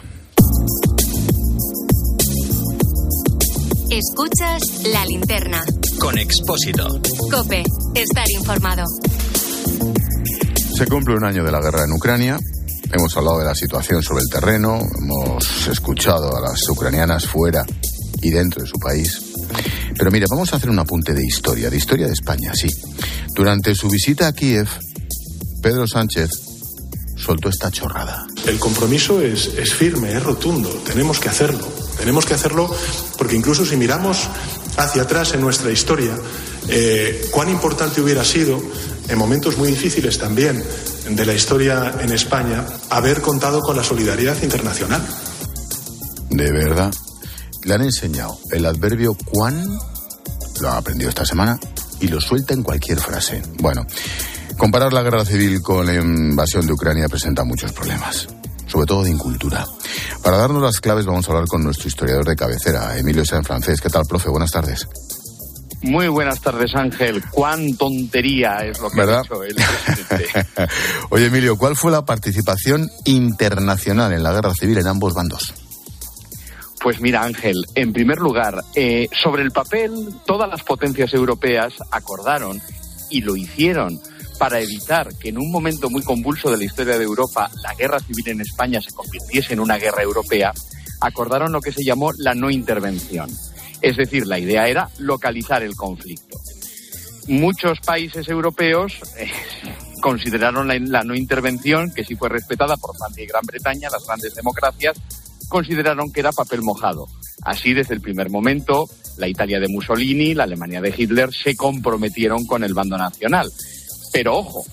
Escuchas 3.89 4.61
la 4.93 5.05
linterna. 5.05 5.63
Con 5.99 6.19
Expósito. 6.19 7.01
Cope, 7.31 7.63
estar 7.95 8.25
informado. 8.37 8.83
Se 10.77 10.85
cumple 10.85 11.15
un 11.15 11.23
año 11.23 11.43
de 11.43 11.51
la 11.51 11.59
guerra 11.59 11.83
en 11.83 11.93
Ucrania. 11.93 12.37
Hemos 12.91 13.17
hablado 13.17 13.39
de 13.39 13.45
la 13.45 13.55
situación 13.55 14.01
sobre 14.01 14.21
el 14.21 14.29
terreno, 14.29 14.79
hemos 14.79 15.67
escuchado 15.67 16.35
a 16.35 16.41
las 16.41 16.67
ucranianas 16.69 17.25
fuera 17.25 17.65
y 18.21 18.29
dentro 18.29 18.61
de 18.61 18.67
su 18.67 18.79
país. 18.79 19.21
Pero 19.97 20.09
mire, 20.09 20.25
vamos 20.29 20.53
a 20.53 20.55
hacer 20.55 20.69
un 20.69 20.79
apunte 20.79 21.13
de 21.13 21.25
historia, 21.25 21.69
de 21.69 21.77
historia 21.77 22.07
de 22.07 22.13
España, 22.13 22.53
sí. 22.53 22.67
Durante 23.35 23.75
su 23.75 23.89
visita 23.89 24.27
a 24.27 24.33
Kiev, 24.33 24.67
Pedro 25.61 25.85
Sánchez 25.85 26.29
soltó 27.17 27.49
esta 27.49 27.69
chorrada. 27.71 28.25
El 28.45 28.57
compromiso 28.57 29.21
es, 29.21 29.47
es 29.57 29.73
firme, 29.73 30.13
es 30.13 30.23
rotundo, 30.23 30.69
tenemos 30.85 31.19
que 31.19 31.29
hacerlo. 31.29 31.67
Tenemos 31.97 32.25
que 32.25 32.35
hacerlo 32.35 32.73
porque 33.17 33.35
incluso 33.35 33.65
si 33.65 33.75
miramos 33.75 34.29
hacia 34.77 35.01
atrás 35.01 35.33
en 35.33 35.41
nuestra 35.41 35.71
historia, 35.71 36.15
eh, 36.69 37.27
cuán 37.31 37.49
importante 37.49 37.99
hubiera 38.01 38.23
sido, 38.23 38.61
en 39.09 39.17
momentos 39.17 39.57
muy 39.57 39.69
difíciles 39.69 40.17
también 40.17 40.63
de 41.09 41.25
la 41.25 41.33
historia 41.33 41.93
en 41.99 42.11
España, 42.11 42.65
haber 42.89 43.21
contado 43.21 43.61
con 43.61 43.75
la 43.75 43.83
solidaridad 43.83 44.41
internacional. 44.41 45.01
De 46.29 46.51
verdad. 46.51 46.93
Le 47.63 47.73
han 47.73 47.81
enseñado 47.81 48.37
el 48.51 48.65
adverbio 48.65 49.15
cuán, 49.25 49.77
lo 50.61 50.69
ha 50.69 50.77
aprendido 50.77 51.09
esta 51.09 51.25
semana, 51.25 51.59
y 51.99 52.07
lo 52.07 52.21
suelta 52.21 52.53
en 52.53 52.63
cualquier 52.63 52.99
frase. 52.99 53.41
Bueno, 53.59 53.85
comparar 54.57 54.93
la 54.93 55.01
guerra 55.01 55.25
civil 55.25 55.61
con 55.61 55.85
la 55.85 55.95
invasión 55.95 56.65
de 56.65 56.73
Ucrania 56.73 57.09
presenta 57.09 57.43
muchos 57.43 57.73
problemas 57.73 58.27
sobre 58.67 58.85
todo 58.85 59.03
de 59.03 59.09
incultura. 59.09 59.65
Para 60.21 60.37
darnos 60.37 60.61
las 60.61 60.79
claves 60.79 61.05
vamos 61.05 61.27
a 61.27 61.31
hablar 61.31 61.47
con 61.47 61.63
nuestro 61.63 61.87
historiador 61.87 62.25
de 62.25 62.35
cabecera, 62.35 62.97
Emilio 62.97 63.25
San 63.25 63.43
Francés. 63.43 63.81
¿Qué 63.81 63.89
tal, 63.89 64.03
profe? 64.05 64.29
Buenas 64.29 64.51
tardes. 64.51 64.87
Muy 65.87 66.09
buenas 66.09 66.41
tardes, 66.41 66.75
Ángel. 66.75 67.23
Cuán 67.31 67.77
tontería 67.77 68.57
es 68.57 68.79
lo 68.79 68.89
que 68.89 69.01
ha 69.01 69.21
dicho 69.21 69.41
el 69.41 69.55
presidente. 69.55 70.27
Oye, 71.09 71.27
Emilio, 71.27 71.57
¿cuál 71.57 71.77
fue 71.77 71.91
la 71.91 72.03
participación 72.03 72.89
internacional 73.05 74.11
en 74.11 74.21
la 74.21 74.33
guerra 74.33 74.53
civil 74.53 74.77
en 74.79 74.87
ambos 74.87 75.13
bandos? 75.13 75.53
Pues 76.81 76.99
mira, 76.99 77.23
Ángel, 77.23 77.65
en 77.73 77.93
primer 77.93 78.17
lugar, 78.17 78.63
eh, 78.75 79.07
sobre 79.13 79.43
el 79.43 79.51
papel, 79.51 80.09
todas 80.25 80.49
las 80.49 80.61
potencias 80.63 81.13
europeas 81.13 81.73
acordaron 81.89 82.61
y 83.09 83.21
lo 83.21 83.37
hicieron 83.37 83.99
para 84.37 84.59
evitar 84.59 85.15
que 85.15 85.29
en 85.29 85.37
un 85.37 85.49
momento 85.49 85.89
muy 85.89 86.03
convulso 86.03 86.51
de 86.51 86.57
la 86.57 86.65
historia 86.65 86.97
de 86.97 87.05
Europa 87.05 87.49
la 87.63 87.73
guerra 87.75 87.99
civil 87.99 88.27
en 88.27 88.41
España 88.41 88.81
se 88.81 88.91
convirtiese 88.91 89.53
en 89.53 89.61
una 89.61 89.77
guerra 89.77 90.03
europea, 90.03 90.51
acordaron 90.99 91.53
lo 91.53 91.61
que 91.61 91.71
se 91.71 91.83
llamó 91.83 92.11
la 92.17 92.35
no 92.35 92.49
intervención. 92.49 93.29
Es 93.81 93.97
decir, 93.97 94.25
la 94.25 94.39
idea 94.39 94.67
era 94.67 94.89
localizar 94.99 95.63
el 95.63 95.75
conflicto. 95.75 96.39
Muchos 97.27 97.79
países 97.81 98.27
europeos 98.29 98.93
eh, 99.17 99.29
consideraron 100.01 100.67
la, 100.67 101.03
no 101.03 101.15
intervención, 101.15 101.91
que 101.93 102.03
sí 102.03 102.15
fue 102.15 102.29
respetada 102.29 102.77
por 102.77 102.95
Francia 102.95 103.23
y 103.23 103.27
Gran 103.27 103.45
Bretaña, 103.45 103.89
las 103.89 104.05
grandes 104.05 104.33
democracias, 104.35 104.97
consideraron 105.49 106.11
que 106.11 106.21
era 106.21 106.31
papel 106.31 106.61
mojado. 106.61 107.07
Así, 107.43 107.73
desde 107.73 107.93
el 107.93 108.01
primer 108.01 108.29
momento, 108.29 108.89
la 109.17 109.27
Italia 109.27 109.59
de 109.59 109.67
Mussolini, 109.67 110.33
la 110.33 110.43
Alemania 110.43 110.81
de 110.81 110.93
Hitler 110.95 111.33
se 111.33 111.55
comprometieron 111.55 112.45
con 112.45 112.63
el 112.63 112.73
bando 112.73 112.97
nacional. 112.97 113.51
Pero 114.11 114.37
ojo, 114.37 114.65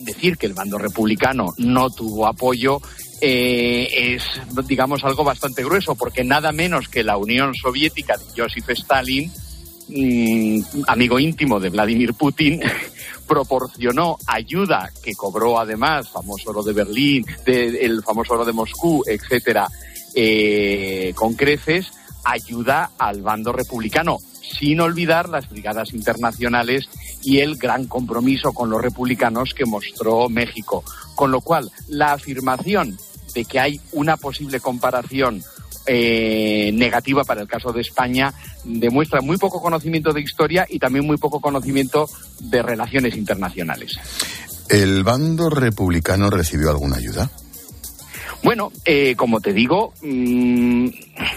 decir 0.00 0.36
que 0.36 0.46
el 0.46 0.54
bando 0.54 0.78
republicano 0.78 1.52
no 1.58 1.90
tuvo 1.90 2.26
apoyo 2.26 2.80
eh, 3.24 4.16
es, 4.16 4.24
digamos, 4.66 5.04
algo 5.04 5.22
bastante 5.22 5.62
grueso, 5.62 5.94
porque 5.94 6.24
nada 6.24 6.50
menos 6.50 6.88
que 6.88 7.04
la 7.04 7.16
Unión 7.16 7.54
Soviética 7.54 8.16
de 8.16 8.24
Joseph 8.36 8.68
Stalin, 8.70 9.30
mm, 9.88 10.60
amigo 10.88 11.20
íntimo 11.20 11.60
de 11.60 11.70
Vladimir 11.70 12.14
Putin, 12.14 12.60
proporcionó 13.28 14.18
ayuda 14.26 14.90
que 15.04 15.14
cobró 15.14 15.60
además 15.60 16.08
famoso 16.08 16.50
oro 16.50 16.64
de 16.64 16.72
Berlín, 16.72 17.24
el 17.46 18.02
famoso 18.02 18.34
oro 18.34 18.44
de 18.44 18.52
Moscú, 18.52 19.04
etcétera, 19.06 19.68
eh, 20.16 21.12
con 21.14 21.34
creces, 21.34 21.92
ayuda 22.24 22.90
al 22.98 23.22
bando 23.22 23.52
republicano 23.52 24.18
sin 24.58 24.80
olvidar 24.80 25.28
las 25.28 25.48
brigadas 25.48 25.94
internacionales 25.94 26.88
y 27.22 27.38
el 27.38 27.56
gran 27.56 27.86
compromiso 27.86 28.52
con 28.52 28.68
los 28.68 28.82
republicanos 28.82 29.54
que 29.54 29.64
mostró 29.64 30.28
México. 30.28 30.82
Con 31.14 31.30
lo 31.30 31.40
cual, 31.40 31.70
la 31.88 32.14
afirmación 32.14 32.98
de 33.34 33.44
que 33.44 33.60
hay 33.60 33.80
una 33.92 34.16
posible 34.16 34.60
comparación 34.60 35.42
eh, 35.86 36.70
negativa 36.74 37.24
para 37.24 37.42
el 37.42 37.48
caso 37.48 37.72
de 37.72 37.80
España 37.80 38.32
demuestra 38.64 39.20
muy 39.20 39.36
poco 39.36 39.60
conocimiento 39.60 40.12
de 40.12 40.20
historia 40.20 40.64
y 40.68 40.78
también 40.78 41.04
muy 41.04 41.16
poco 41.16 41.40
conocimiento 41.40 42.08
de 42.38 42.62
relaciones 42.62 43.16
internacionales. 43.16 43.98
¿El 44.68 45.02
bando 45.02 45.50
republicano 45.50 46.30
recibió 46.30 46.70
alguna 46.70 46.96
ayuda? 46.96 47.30
Bueno, 48.42 48.72
eh, 48.84 49.14
como 49.14 49.40
te 49.40 49.52
digo, 49.52 49.94
mmm, 50.02 50.88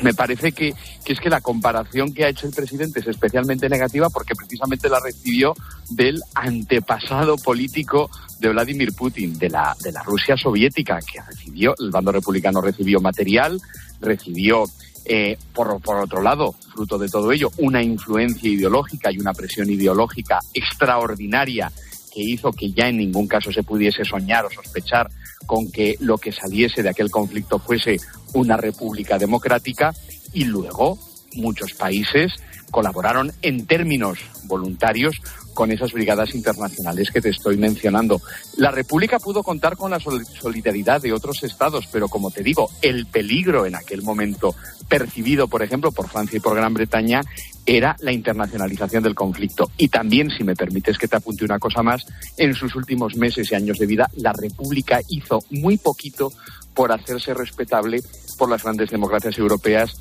me 0.01 0.13
parece 0.15 0.51
que, 0.53 0.73
que, 1.03 1.13
es 1.13 1.19
que 1.19 1.29
la 1.29 1.39
comparación 1.39 2.13
que 2.13 2.25
ha 2.25 2.29
hecho 2.29 2.47
el 2.47 2.53
presidente 2.53 2.99
es 2.99 3.07
especialmente 3.07 3.69
negativa 3.69 4.09
porque 4.09 4.33
precisamente 4.33 4.89
la 4.89 4.99
recibió 4.99 5.53
del 5.89 6.19
antepasado 6.33 7.35
político 7.37 8.09
de 8.39 8.49
Vladimir 8.49 8.93
Putin, 8.93 9.37
de 9.37 9.49
la, 9.49 9.75
de 9.83 9.91
la 9.91 10.01
Rusia 10.01 10.35
soviética, 10.35 10.99
que 10.99 11.21
recibió, 11.21 11.75
el 11.79 11.91
bando 11.91 12.11
republicano 12.11 12.59
recibió 12.59 12.99
material, 12.99 13.61
recibió 14.01 14.63
eh, 15.05 15.37
por, 15.53 15.79
por, 15.81 15.97
otro 15.97 16.23
lado, 16.23 16.55
fruto 16.73 16.97
de 16.97 17.07
todo 17.07 17.31
ello, 17.31 17.51
una 17.57 17.83
influencia 17.83 18.49
ideológica 18.49 19.11
y 19.11 19.19
una 19.19 19.33
presión 19.33 19.69
ideológica 19.69 20.39
extraordinaria 20.55 21.71
que 22.15 22.21
hizo 22.21 22.53
que 22.53 22.71
ya 22.71 22.87
en 22.87 22.97
ningún 22.97 23.27
caso 23.27 23.51
se 23.51 23.61
pudiese 23.61 24.05
soñar 24.05 24.45
o 24.45 24.49
sospechar 24.49 25.09
con 25.45 25.69
que 25.69 25.97
lo 25.99 26.17
que 26.17 26.31
saliese 26.31 26.81
de 26.81 26.89
aquel 26.89 27.11
conflicto 27.11 27.59
fuese 27.59 27.97
una 28.33 28.55
república 28.55 29.19
democrática 29.19 29.93
y 30.33 30.45
luego 30.45 30.97
muchos 31.35 31.73
países 31.73 32.31
colaboraron 32.71 33.33
en 33.41 33.65
términos 33.65 34.19
voluntarios 34.45 35.15
con 35.53 35.71
esas 35.71 35.93
brigadas 35.93 36.35
internacionales 36.35 37.09
que 37.11 37.21
te 37.21 37.29
estoy 37.29 37.57
mencionando. 37.57 38.21
La 38.57 38.71
República 38.71 39.19
pudo 39.19 39.43
contar 39.43 39.77
con 39.77 39.91
la 39.91 39.99
solidaridad 39.99 41.01
de 41.01 41.13
otros 41.13 41.43
estados, 41.43 41.87
pero 41.91 42.09
como 42.09 42.31
te 42.31 42.43
digo, 42.43 42.69
el 42.81 43.05
peligro 43.05 43.65
en 43.65 43.75
aquel 43.75 44.01
momento 44.01 44.53
percibido, 44.89 45.47
por 45.47 45.63
ejemplo, 45.63 45.91
por 45.91 46.09
Francia 46.09 46.37
y 46.37 46.41
por 46.41 46.55
Gran 46.55 46.73
Bretaña 46.73 47.21
era 47.65 47.95
la 47.99 48.11
internacionalización 48.11 49.03
del 49.03 49.15
conflicto. 49.15 49.71
Y 49.77 49.87
también, 49.87 50.29
si 50.29 50.43
me 50.43 50.55
permites 50.55 50.97
que 50.97 51.07
te 51.07 51.15
apunte 51.15 51.45
una 51.45 51.59
cosa 51.59 51.81
más, 51.81 52.05
en 52.37 52.53
sus 52.53 52.75
últimos 52.75 53.15
meses 53.15 53.51
y 53.51 53.55
años 53.55 53.77
de 53.77 53.87
vida, 53.87 54.09
la 54.17 54.33
República 54.33 54.99
hizo 55.09 55.39
muy 55.49 55.77
poquito 55.77 56.31
por 56.73 56.91
hacerse 56.91 57.33
respetable 57.33 58.01
por 58.37 58.49
las 58.49 58.63
grandes 58.63 58.89
democracias 58.89 59.37
europeas 59.37 59.95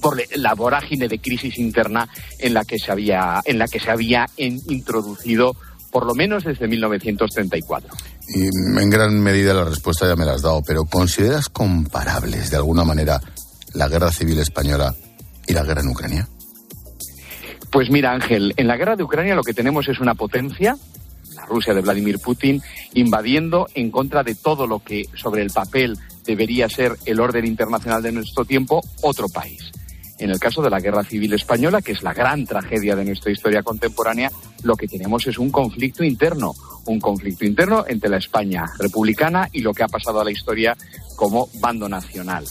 por 0.00 0.16
la 0.36 0.54
vorágine 0.54 1.08
de 1.08 1.18
crisis 1.18 1.58
interna 1.58 2.08
en 2.38 2.54
la 2.54 2.64
que 2.64 2.78
se 2.78 2.92
había, 2.92 3.40
en 3.44 3.58
la 3.58 3.66
que 3.66 3.80
se 3.80 3.90
había 3.90 4.26
introducido 4.36 5.56
por 5.90 6.06
lo 6.06 6.14
menos 6.14 6.44
desde 6.44 6.68
1934. 6.68 7.90
Y 8.28 8.42
en 8.44 8.90
gran 8.90 9.18
medida 9.20 9.54
la 9.54 9.64
respuesta 9.64 10.06
ya 10.06 10.16
me 10.16 10.24
la 10.24 10.34
has 10.34 10.42
dado, 10.42 10.62
pero 10.62 10.84
¿consideras 10.84 11.48
comparables 11.48 12.50
de 12.50 12.56
alguna 12.56 12.84
manera 12.84 13.20
la 13.72 13.88
guerra 13.88 14.12
civil 14.12 14.38
española 14.38 14.94
y 15.46 15.52
la 15.54 15.64
guerra 15.64 15.80
en 15.80 15.88
Ucrania? 15.88 16.28
Pues 17.70 17.90
mira, 17.90 18.12
Ángel, 18.12 18.54
en 18.56 18.66
la 18.66 18.76
guerra 18.76 18.96
de 18.96 19.04
Ucrania 19.04 19.34
lo 19.34 19.42
que 19.42 19.54
tenemos 19.54 19.88
es 19.88 20.00
una 20.00 20.14
potencia, 20.14 20.76
la 21.34 21.44
Rusia 21.46 21.74
de 21.74 21.82
Vladimir 21.82 22.18
Putin, 22.18 22.62
invadiendo 22.94 23.68
en 23.74 23.90
contra 23.90 24.22
de 24.22 24.34
todo 24.34 24.66
lo 24.66 24.80
que 24.80 25.04
sobre 25.14 25.42
el 25.42 25.50
papel 25.50 25.96
debería 26.24 26.68
ser 26.68 26.96
el 27.04 27.20
orden 27.20 27.46
internacional 27.46 28.02
de 28.02 28.12
nuestro 28.12 28.44
tiempo, 28.44 28.80
otro 29.02 29.28
país. 29.28 29.70
En 30.18 30.30
el 30.30 30.40
caso 30.40 30.62
de 30.62 30.70
la 30.70 30.80
Guerra 30.80 31.04
Civil 31.04 31.32
Española, 31.34 31.80
que 31.80 31.92
es 31.92 32.02
la 32.02 32.12
gran 32.12 32.44
tragedia 32.44 32.96
de 32.96 33.04
nuestra 33.04 33.30
historia 33.30 33.62
contemporánea, 33.62 34.30
lo 34.64 34.74
que 34.74 34.88
tenemos 34.88 35.26
es 35.28 35.38
un 35.38 35.50
conflicto 35.50 36.02
interno, 36.02 36.54
un 36.86 36.98
conflicto 36.98 37.44
interno 37.44 37.84
entre 37.86 38.10
la 38.10 38.16
España 38.16 38.64
republicana 38.78 39.48
y 39.52 39.60
lo 39.60 39.72
que 39.72 39.84
ha 39.84 39.88
pasado 39.88 40.20
a 40.20 40.24
la 40.24 40.32
historia 40.32 40.76
como 41.14 41.48
bando 41.60 41.88
nacional. 41.88 42.44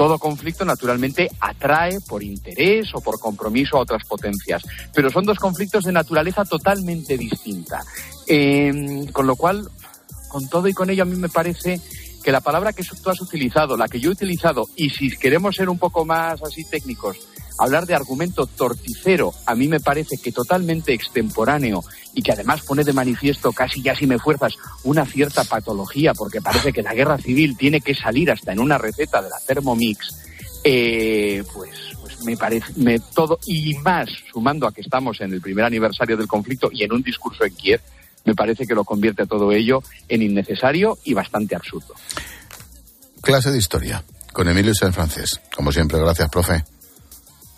Todo 0.00 0.18
conflicto, 0.18 0.64
naturalmente, 0.64 1.30
atrae 1.40 2.00
por 2.00 2.22
interés 2.22 2.88
o 2.94 3.02
por 3.02 3.20
compromiso 3.20 3.76
a 3.76 3.80
otras 3.80 4.02
potencias, 4.06 4.62
pero 4.94 5.10
son 5.10 5.26
dos 5.26 5.38
conflictos 5.38 5.84
de 5.84 5.92
naturaleza 5.92 6.42
totalmente 6.46 7.18
distinta. 7.18 7.84
Eh, 8.26 9.04
con 9.12 9.26
lo 9.26 9.36
cual, 9.36 9.68
con 10.28 10.48
todo 10.48 10.68
y 10.68 10.72
con 10.72 10.88
ello, 10.88 11.02
a 11.02 11.04
mí 11.04 11.16
me 11.16 11.28
parece 11.28 11.78
que 12.24 12.32
la 12.32 12.40
palabra 12.40 12.72
que 12.72 12.82
tú 12.82 13.10
has 13.10 13.20
utilizado, 13.20 13.76
la 13.76 13.88
que 13.88 14.00
yo 14.00 14.08
he 14.08 14.14
utilizado, 14.14 14.70
y 14.74 14.88
si 14.88 15.10
queremos 15.18 15.54
ser 15.54 15.68
un 15.68 15.78
poco 15.78 16.06
más 16.06 16.42
así 16.42 16.64
técnicos, 16.64 17.18
hablar 17.60 17.86
de 17.86 17.94
argumento 17.94 18.46
torticero, 18.46 19.32
a 19.46 19.54
mí 19.54 19.68
me 19.68 19.80
parece 19.80 20.16
que 20.16 20.32
totalmente 20.32 20.94
extemporáneo 20.94 21.84
y 22.14 22.22
que 22.22 22.32
además 22.32 22.62
pone 22.62 22.84
de 22.84 22.92
manifiesto 22.92 23.52
casi 23.52 23.82
ya 23.82 23.94
si 23.94 24.06
me 24.06 24.18
fuerzas 24.18 24.54
una 24.82 25.04
cierta 25.04 25.44
patología, 25.44 26.14
porque 26.14 26.40
parece 26.40 26.72
que 26.72 26.82
la 26.82 26.94
guerra 26.94 27.18
civil 27.18 27.56
tiene 27.56 27.80
que 27.80 27.94
salir 27.94 28.30
hasta 28.30 28.52
en 28.52 28.60
una 28.60 28.78
receta 28.78 29.20
de 29.20 29.28
la 29.28 29.38
Thermomix, 29.46 30.16
eh, 30.64 31.44
pues, 31.52 31.70
pues 32.00 32.22
me 32.24 32.36
parece 32.36 32.72
todo 33.14 33.38
y 33.46 33.74
más 33.78 34.08
sumando 34.32 34.66
a 34.66 34.72
que 34.72 34.80
estamos 34.80 35.20
en 35.20 35.32
el 35.32 35.40
primer 35.40 35.64
aniversario 35.64 36.16
del 36.16 36.26
conflicto 36.26 36.70
y 36.72 36.82
en 36.82 36.92
un 36.92 37.02
discurso 37.02 37.44
en 37.44 37.54
Kiev, 37.54 37.80
me 38.24 38.34
parece 38.34 38.66
que 38.66 38.74
lo 38.74 38.84
convierte 38.84 39.26
todo 39.26 39.52
ello 39.52 39.82
en 40.08 40.22
innecesario 40.22 40.98
y 41.04 41.14
bastante 41.14 41.56
absurdo. 41.56 41.94
Clase 43.22 43.50
de 43.50 43.58
historia 43.58 44.02
con 44.32 44.48
Emilio 44.48 44.74
San 44.74 44.92
Francés. 44.92 45.40
Como 45.54 45.72
siempre, 45.72 45.98
gracias, 45.98 46.28
profe. 46.30 46.64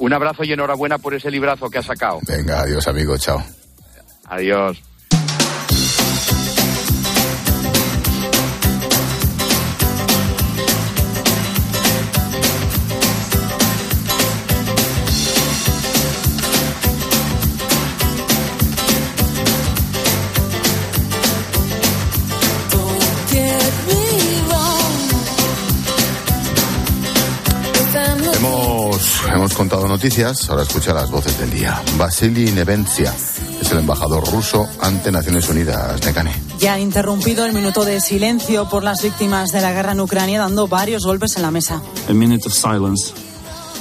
Un 0.02 0.12
abrazo 0.12 0.42
y 0.42 0.52
enhorabuena 0.52 0.98
por 0.98 1.14
ese 1.14 1.30
librazo 1.30 1.70
que 1.70 1.78
ha 1.78 1.82
sacado. 1.82 2.18
Venga, 2.26 2.62
adiós, 2.62 2.88
amigo, 2.88 3.16
chao. 3.18 3.40
Adiós. 4.24 4.82
Hemos, 29.30 29.54
contado 29.54 29.86
noticias, 29.88 30.48
ahora 30.50 30.62
escucha 30.62 30.92
las 30.92 31.10
voces 31.10 31.38
del 31.38 31.50
día. 31.50 31.80
Vasily 31.96 32.50
Nevencia 32.52 33.14
es 33.60 33.70
el 33.70 33.78
embajador 33.78 34.28
ruso 34.30 34.68
ante 34.80 35.10
Naciones 35.10 35.48
Unidas, 35.48 36.04
Nekane. 36.04 36.32
Ya 36.58 36.74
ha 36.74 36.80
interrumpido 36.80 37.44
el 37.44 37.52
minuto 37.52 37.84
de 37.84 38.00
silencio 38.00 38.68
por 38.68 38.84
las 38.84 39.02
víctimas 39.02 39.52
de 39.52 39.60
la 39.60 39.72
guerra 39.72 39.92
en 39.92 40.00
Ucrania, 40.00 40.40
dando 40.40 40.68
varios 40.68 41.04
golpes 41.04 41.36
en 41.36 41.42
la 41.42 41.50
mesa. 41.50 41.82
A 42.08 42.12
minute 42.12 42.46
of 42.46 42.52
silence 42.52 43.12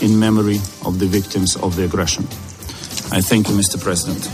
in 0.01 0.17
memory 0.17 0.61
of 0.83 0.99
the 0.99 1.07
victims 1.07 1.55
of 1.57 1.75
the 1.75 1.85
aggression. 1.85 2.27
I 3.11 3.21
thank 3.21 3.47
you, 3.47 3.55
Mr. 3.55 3.77
President. 3.79 4.27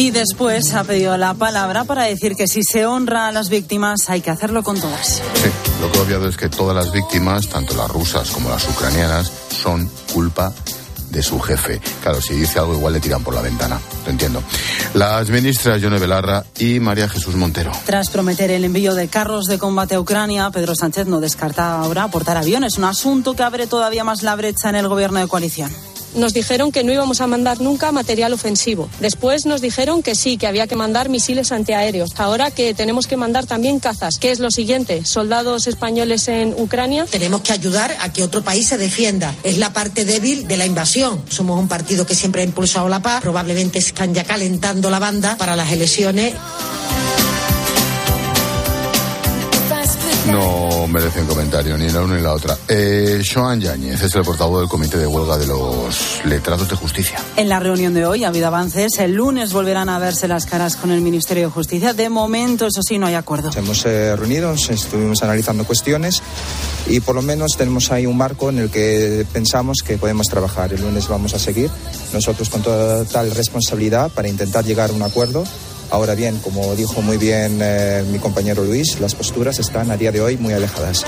Y 0.00 0.12
después 0.12 0.72
ha 0.72 0.82
pedido 0.82 1.18
la 1.18 1.34
palabra 1.34 1.84
para 1.84 2.04
decir 2.04 2.34
que 2.34 2.46
si 2.46 2.62
se 2.62 2.86
honra 2.86 3.26
a 3.26 3.32
las 3.32 3.50
víctimas 3.50 4.08
hay 4.08 4.22
que 4.22 4.30
hacerlo 4.30 4.62
con 4.62 4.80
todas. 4.80 5.20
Sí, 5.34 5.50
lo 5.78 5.92
que 5.92 5.98
he 5.98 6.00
obviado 6.00 6.26
es 6.26 6.38
que 6.38 6.48
todas 6.48 6.74
las 6.74 6.90
víctimas, 6.90 7.48
tanto 7.48 7.76
las 7.76 7.90
rusas 7.90 8.30
como 8.30 8.48
las 8.48 8.66
ucranianas, 8.66 9.30
son 9.50 9.90
culpa 10.10 10.54
de 11.10 11.22
su 11.22 11.38
jefe. 11.38 11.82
Claro, 12.02 12.22
si 12.22 12.32
dice 12.32 12.58
algo 12.58 12.76
igual 12.76 12.94
le 12.94 13.00
tiran 13.00 13.22
por 13.22 13.34
la 13.34 13.42
ventana, 13.42 13.78
lo 14.06 14.10
entiendo. 14.10 14.42
Las 14.94 15.28
ministras 15.28 15.82
Yone 15.82 15.98
Belarra 15.98 16.46
y 16.58 16.80
María 16.80 17.06
Jesús 17.06 17.34
Montero. 17.34 17.70
Tras 17.84 18.08
prometer 18.08 18.50
el 18.50 18.64
envío 18.64 18.94
de 18.94 19.08
carros 19.08 19.44
de 19.48 19.58
combate 19.58 19.96
a 19.96 20.00
Ucrania, 20.00 20.50
Pedro 20.50 20.74
Sánchez 20.74 21.08
no 21.08 21.20
descarta 21.20 21.78
ahora 21.78 22.04
aportar 22.04 22.38
aviones, 22.38 22.78
un 22.78 22.84
asunto 22.84 23.36
que 23.36 23.42
abre 23.42 23.66
todavía 23.66 24.02
más 24.02 24.22
la 24.22 24.34
brecha 24.34 24.70
en 24.70 24.76
el 24.76 24.88
gobierno 24.88 25.20
de 25.20 25.28
coalición 25.28 25.70
nos 26.14 26.32
dijeron 26.32 26.72
que 26.72 26.84
no 26.84 26.92
íbamos 26.92 27.20
a 27.20 27.26
mandar 27.26 27.60
nunca 27.60 27.92
material 27.92 28.32
ofensivo. 28.32 28.88
Después 29.00 29.46
nos 29.46 29.60
dijeron 29.60 30.02
que 30.02 30.14
sí, 30.14 30.36
que 30.36 30.46
había 30.46 30.66
que 30.66 30.76
mandar 30.76 31.08
misiles 31.08 31.52
antiaéreos. 31.52 32.12
Ahora 32.18 32.50
que 32.50 32.74
tenemos 32.74 33.06
que 33.06 33.16
mandar 33.16 33.46
también 33.46 33.80
cazas. 33.80 34.18
¿Qué 34.18 34.30
es 34.30 34.38
lo 34.40 34.50
siguiente? 34.50 35.04
Soldados 35.04 35.66
españoles 35.66 36.28
en 36.28 36.54
Ucrania. 36.56 37.06
Tenemos 37.10 37.42
que 37.42 37.52
ayudar 37.52 37.96
a 38.00 38.12
que 38.12 38.22
otro 38.22 38.42
país 38.42 38.68
se 38.68 38.78
defienda. 38.78 39.34
Es 39.42 39.58
la 39.58 39.72
parte 39.72 40.04
débil 40.04 40.46
de 40.46 40.56
la 40.56 40.66
invasión. 40.66 41.22
Somos 41.28 41.58
un 41.58 41.68
partido 41.68 42.06
que 42.06 42.14
siempre 42.14 42.42
ha 42.42 42.44
impulsado 42.44 42.88
la 42.88 43.00
paz. 43.00 43.22
Probablemente 43.22 43.78
están 43.78 44.14
ya 44.14 44.24
calentando 44.24 44.90
la 44.90 44.98
banda 44.98 45.36
para 45.36 45.56
las 45.56 45.70
elecciones. 45.72 46.34
No 50.26 50.69
merecen 50.86 51.26
comentario 51.26 51.76
ni 51.76 51.88
la 51.88 52.02
una 52.02 52.16
ni 52.16 52.22
la 52.22 52.32
otra. 52.32 52.56
Eh, 52.68 53.22
Joan 53.22 53.60
Yáñez 53.60 54.02
es 54.02 54.14
el 54.14 54.22
portavoz 54.22 54.60
del 54.60 54.68
Comité 54.68 54.98
de 54.98 55.06
Huelga 55.06 55.38
de 55.38 55.46
los 55.46 56.20
Letrados 56.24 56.68
de 56.68 56.76
Justicia. 56.76 57.18
En 57.36 57.48
la 57.48 57.60
reunión 57.60 57.94
de 57.94 58.06
hoy 58.06 58.24
ha 58.24 58.28
habido 58.28 58.46
avances. 58.46 58.98
El 58.98 59.12
lunes 59.12 59.52
volverán 59.52 59.88
a 59.88 59.98
verse 59.98 60.28
las 60.28 60.46
caras 60.46 60.76
con 60.76 60.90
el 60.90 61.00
Ministerio 61.00 61.44
de 61.44 61.50
Justicia. 61.50 61.92
De 61.92 62.08
momento, 62.08 62.66
eso 62.66 62.82
sí, 62.82 62.98
no 62.98 63.06
hay 63.06 63.14
acuerdo. 63.14 63.50
Hemos 63.56 63.84
eh, 63.86 64.14
reunido, 64.16 64.52
estuvimos 64.52 65.22
analizando 65.22 65.64
cuestiones 65.64 66.22
y 66.86 67.00
por 67.00 67.14
lo 67.14 67.22
menos 67.22 67.52
tenemos 67.56 67.90
ahí 67.90 68.06
un 68.06 68.16
marco 68.16 68.50
en 68.50 68.58
el 68.58 68.70
que 68.70 69.26
pensamos 69.32 69.78
que 69.84 69.98
podemos 69.98 70.26
trabajar. 70.26 70.72
El 70.72 70.82
lunes 70.82 71.08
vamos 71.08 71.34
a 71.34 71.38
seguir 71.38 71.70
nosotros 72.12 72.48
con 72.48 72.62
toda 72.62 73.04
tal 73.04 73.30
responsabilidad 73.30 74.10
para 74.10 74.28
intentar 74.28 74.64
llegar 74.64 74.90
a 74.90 74.92
un 74.92 75.02
acuerdo 75.02 75.44
Ahora 75.90 76.14
bien, 76.14 76.38
como 76.38 76.74
dijo 76.76 77.02
muy 77.02 77.16
bien 77.16 77.58
eh, 77.62 78.04
mi 78.10 78.18
compañero 78.18 78.64
Luis, 78.64 79.00
las 79.00 79.14
posturas 79.14 79.58
están 79.58 79.90
a 79.90 79.96
día 79.96 80.12
de 80.12 80.20
hoy 80.20 80.36
muy 80.36 80.52
alejadas. 80.54 81.04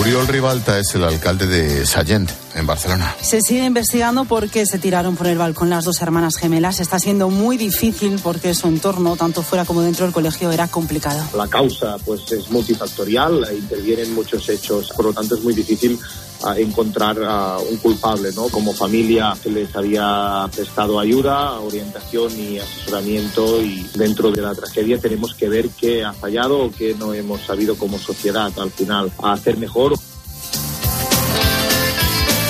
Uriol 0.00 0.26
Ribalta 0.28 0.78
es 0.78 0.94
el 0.94 1.04
alcalde 1.04 1.46
de 1.46 1.84
Sallent, 1.84 2.30
en 2.54 2.66
Barcelona. 2.66 3.14
Se 3.20 3.42
sigue 3.42 3.66
investigando 3.66 4.24
por 4.24 4.48
qué 4.48 4.64
se 4.64 4.78
tiraron 4.78 5.14
por 5.14 5.26
el 5.26 5.36
balcón 5.36 5.68
las 5.68 5.84
dos 5.84 6.00
hermanas 6.00 6.36
gemelas. 6.38 6.80
Está 6.80 6.98
siendo 6.98 7.28
muy 7.28 7.58
difícil 7.58 8.18
porque 8.22 8.54
su 8.54 8.68
entorno, 8.68 9.16
tanto 9.16 9.42
fuera 9.42 9.66
como 9.66 9.82
dentro 9.82 10.06
del 10.06 10.14
colegio, 10.14 10.50
era 10.52 10.68
complicado. 10.68 11.22
La 11.36 11.48
causa 11.48 11.96
pues 12.04 12.32
es 12.32 12.50
multifactorial, 12.50 13.46
intervienen 13.52 14.14
muchos 14.14 14.48
hechos, 14.48 14.90
por 14.96 15.04
lo 15.04 15.12
tanto 15.12 15.34
es 15.34 15.42
muy 15.42 15.52
difícil 15.52 15.98
a 16.42 16.58
encontrar 16.58 17.18
a 17.24 17.58
un 17.58 17.76
culpable, 17.78 18.30
¿no? 18.34 18.48
Como 18.48 18.72
familia 18.72 19.34
se 19.40 19.50
les 19.50 19.74
había 19.74 20.48
prestado 20.54 20.98
ayuda, 20.98 21.60
orientación 21.60 22.32
y 22.38 22.58
asesoramiento 22.58 23.62
y 23.62 23.88
dentro 23.94 24.30
de 24.30 24.42
la 24.42 24.54
tragedia 24.54 24.98
tenemos 24.98 25.34
que 25.34 25.48
ver 25.48 25.68
qué 25.70 26.04
ha 26.04 26.12
fallado 26.12 26.60
o 26.64 26.70
qué 26.70 26.94
no 26.98 27.14
hemos 27.14 27.40
sabido 27.42 27.76
como 27.76 27.98
sociedad 27.98 28.52
al 28.58 28.70
final 28.70 29.10
a 29.22 29.32
hacer 29.32 29.56
mejor. 29.56 29.94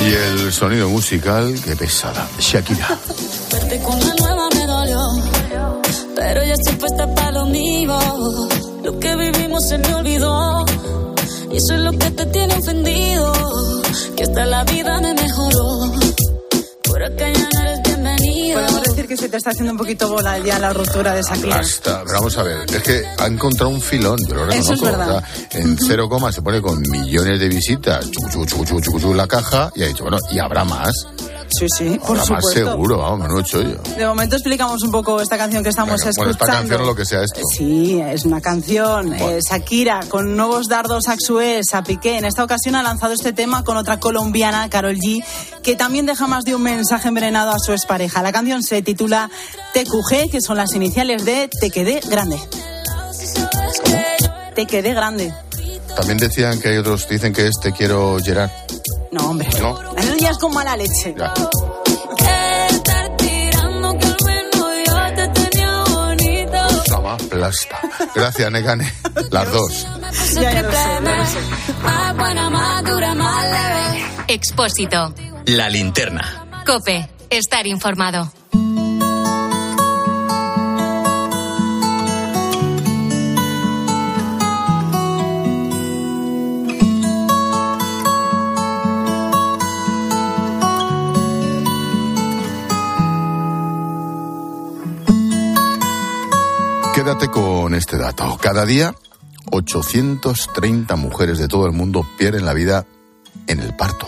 Y 0.02 0.12
el 0.12 0.52
sonido 0.52 0.88
musical, 0.88 1.54
qué 1.62 1.76
pesada, 1.76 2.26
Shakira. 2.38 2.98
pero 6.16 6.44
ya 6.44 6.52
estoy 6.52 6.74
puesta 6.76 7.14
para 7.14 7.32
lo 7.32 7.46
mío. 7.46 7.98
Lo 8.84 8.98
que 8.98 9.16
vivimos 9.16 9.66
se 9.68 9.78
me 9.78 9.94
olvidó. 9.94 10.64
Y 11.52 11.56
eso 11.56 11.74
es 11.74 11.80
lo 11.80 11.90
que 11.92 12.10
te 12.10 12.26
tiene 12.26 12.54
ofendido. 12.54 13.32
Que 14.16 14.22
hasta 14.22 14.46
la 14.46 14.64
vida 14.64 15.00
me 15.00 15.14
mejoró. 15.14 15.92
Por 16.84 17.02
acá 17.02 17.32
ya 17.32 17.48
no 17.52 17.60
eres 17.60 17.82
bienvenido. 17.84 18.60
Podemos 18.60 18.82
decir 18.82 19.08
que 19.08 19.16
se 19.16 19.28
te 19.28 19.36
está 19.36 19.50
haciendo 19.50 19.72
un 19.72 19.78
poquito 19.78 20.08
bola 20.08 20.38
ya 20.38 20.58
la 20.58 20.72
ruptura 20.72 21.14
de 21.14 21.22
Shakira. 21.22 21.56
Basta, 21.56 22.02
pero 22.04 22.18
vamos 22.18 22.38
a 22.38 22.42
ver. 22.42 22.58
Es 22.72 22.82
que 22.82 23.02
ha 23.18 23.26
encontrado 23.26 23.70
un 23.70 23.80
filón, 23.80 24.18
yo 24.28 24.34
lo 24.34 24.46
reconozco. 24.46 24.74
Eso 24.74 24.84
es 24.84 24.90
verdad. 24.90 25.16
O 25.16 25.20
sea, 25.20 25.60
en 25.60 25.78
cero 25.78 26.08
coma 26.08 26.32
se 26.32 26.42
pone 26.42 26.60
con 26.60 26.80
millones 26.82 27.40
de 27.40 27.48
visitas, 27.48 28.10
chucu, 28.10 28.28
chucu, 28.28 28.46
chucu, 28.46 28.64
chucu, 28.80 29.00
chucu, 29.00 29.14
la 29.14 29.26
caja, 29.26 29.72
y 29.74 29.82
ha 29.82 29.86
dicho, 29.86 30.04
bueno, 30.04 30.18
y 30.30 30.38
habrá 30.38 30.64
más. 30.64 30.92
Sí, 31.50 31.66
sí, 31.76 31.98
por 31.98 32.18
Habrá 32.18 32.34
más 32.34 32.42
supuesto. 32.44 32.70
seguro, 32.70 32.98
vamos, 32.98 33.44
chollo. 33.44 33.78
De 33.96 34.06
momento 34.06 34.36
explicamos 34.36 34.82
un 34.82 34.90
poco 34.90 35.20
esta 35.20 35.36
canción 35.36 35.62
que 35.62 35.70
estamos 35.70 35.98
Venga, 36.00 36.10
bueno, 36.16 36.30
escuchando. 36.30 36.30
esta 36.44 36.46
canción 36.60 36.80
o 36.82 36.84
lo 36.84 36.94
que 36.94 37.04
sea 37.04 37.22
esto. 37.22 37.40
Sí, 37.56 38.00
es 38.00 38.24
una 38.24 38.40
canción. 38.40 39.12
eh, 39.14 39.40
Shakira 39.46 40.00
con 40.08 40.36
nuevos 40.36 40.68
dardos 40.68 41.08
a 41.08 41.16
a 41.72 41.82
Piqué. 41.82 42.18
En 42.18 42.24
esta 42.24 42.44
ocasión 42.44 42.74
ha 42.76 42.82
lanzado 42.82 43.12
este 43.12 43.32
tema 43.32 43.62
con 43.64 43.76
otra 43.76 43.98
colombiana, 44.00 44.68
Carol 44.70 44.96
G, 44.96 45.22
que 45.62 45.76
también 45.76 46.06
deja 46.06 46.26
más 46.26 46.44
de 46.44 46.54
un 46.54 46.62
mensaje 46.62 47.08
envenenado 47.08 47.50
a 47.50 47.58
su 47.58 47.72
expareja. 47.72 48.22
La 48.22 48.32
canción 48.32 48.62
se 48.62 48.80
titula 48.82 49.30
TQG, 49.74 50.30
que 50.30 50.40
son 50.40 50.56
las 50.56 50.74
iniciales 50.74 51.24
de 51.24 51.48
Te 51.60 51.70
quedé 51.70 52.00
grande. 52.08 52.38
Te 54.54 54.66
quedé 54.66 54.94
grande. 54.94 55.32
También 55.96 56.18
decían 56.18 56.60
que 56.60 56.68
hay 56.68 56.76
otros, 56.78 57.08
dicen 57.08 57.32
que 57.32 57.46
es 57.46 57.54
Te 57.60 57.72
quiero 57.72 58.16
Gerard. 58.22 58.50
No, 59.12 59.30
hombre. 59.30 59.48
No. 59.60 59.78
Es 60.28 60.38
con 60.38 60.52
mala 60.54 60.76
leche. 60.76 61.14
Ya. 61.16 61.34
Plasta. 67.28 67.80
Gracias, 68.14 68.52
Negane. 68.52 68.92
Las 69.30 69.50
dos. 69.52 69.86
Ya, 70.34 70.52
ya 70.52 70.62
lo 70.62 70.70
sé, 70.70 70.78
ya 71.02 71.16
lo 71.16 71.26
sé. 71.26 71.38
Más 71.82 72.16
buena, 72.16 72.50
más 72.50 72.84
dura, 72.84 73.14
más 73.14 73.44
leve. 73.44 74.06
Expósito. 74.28 75.14
La 75.46 75.68
linterna. 75.68 76.46
Cope. 76.66 77.08
Estar 77.30 77.66
informado. 77.66 78.32
Este 97.80 97.96
dato. 97.96 98.38
Cada 98.40 98.66
día, 98.66 98.94
830 99.50 100.94
mujeres 100.96 101.38
de 101.38 101.48
todo 101.48 101.66
el 101.66 101.72
mundo 101.72 102.06
pierden 102.18 102.44
la 102.44 102.52
vida 102.52 102.86
en 103.46 103.60
el 103.60 103.74
parto. 103.74 104.06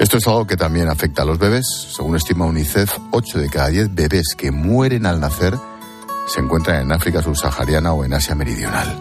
Esto 0.00 0.18
es 0.18 0.26
algo 0.26 0.46
que 0.46 0.56
también 0.56 0.88
afecta 0.88 1.22
a 1.22 1.24
los 1.24 1.38
bebés. 1.38 1.64
Según 1.94 2.16
estima 2.16 2.44
UNICEF, 2.46 2.98
8 3.12 3.38
de 3.38 3.48
cada 3.48 3.68
10 3.68 3.94
bebés 3.94 4.34
que 4.36 4.50
mueren 4.50 5.06
al 5.06 5.20
nacer 5.20 5.56
se 6.26 6.40
encuentran 6.40 6.82
en 6.82 6.92
África 6.92 7.22
subsahariana 7.22 7.92
o 7.92 8.04
en 8.04 8.12
Asia 8.12 8.34
Meridional. 8.34 8.98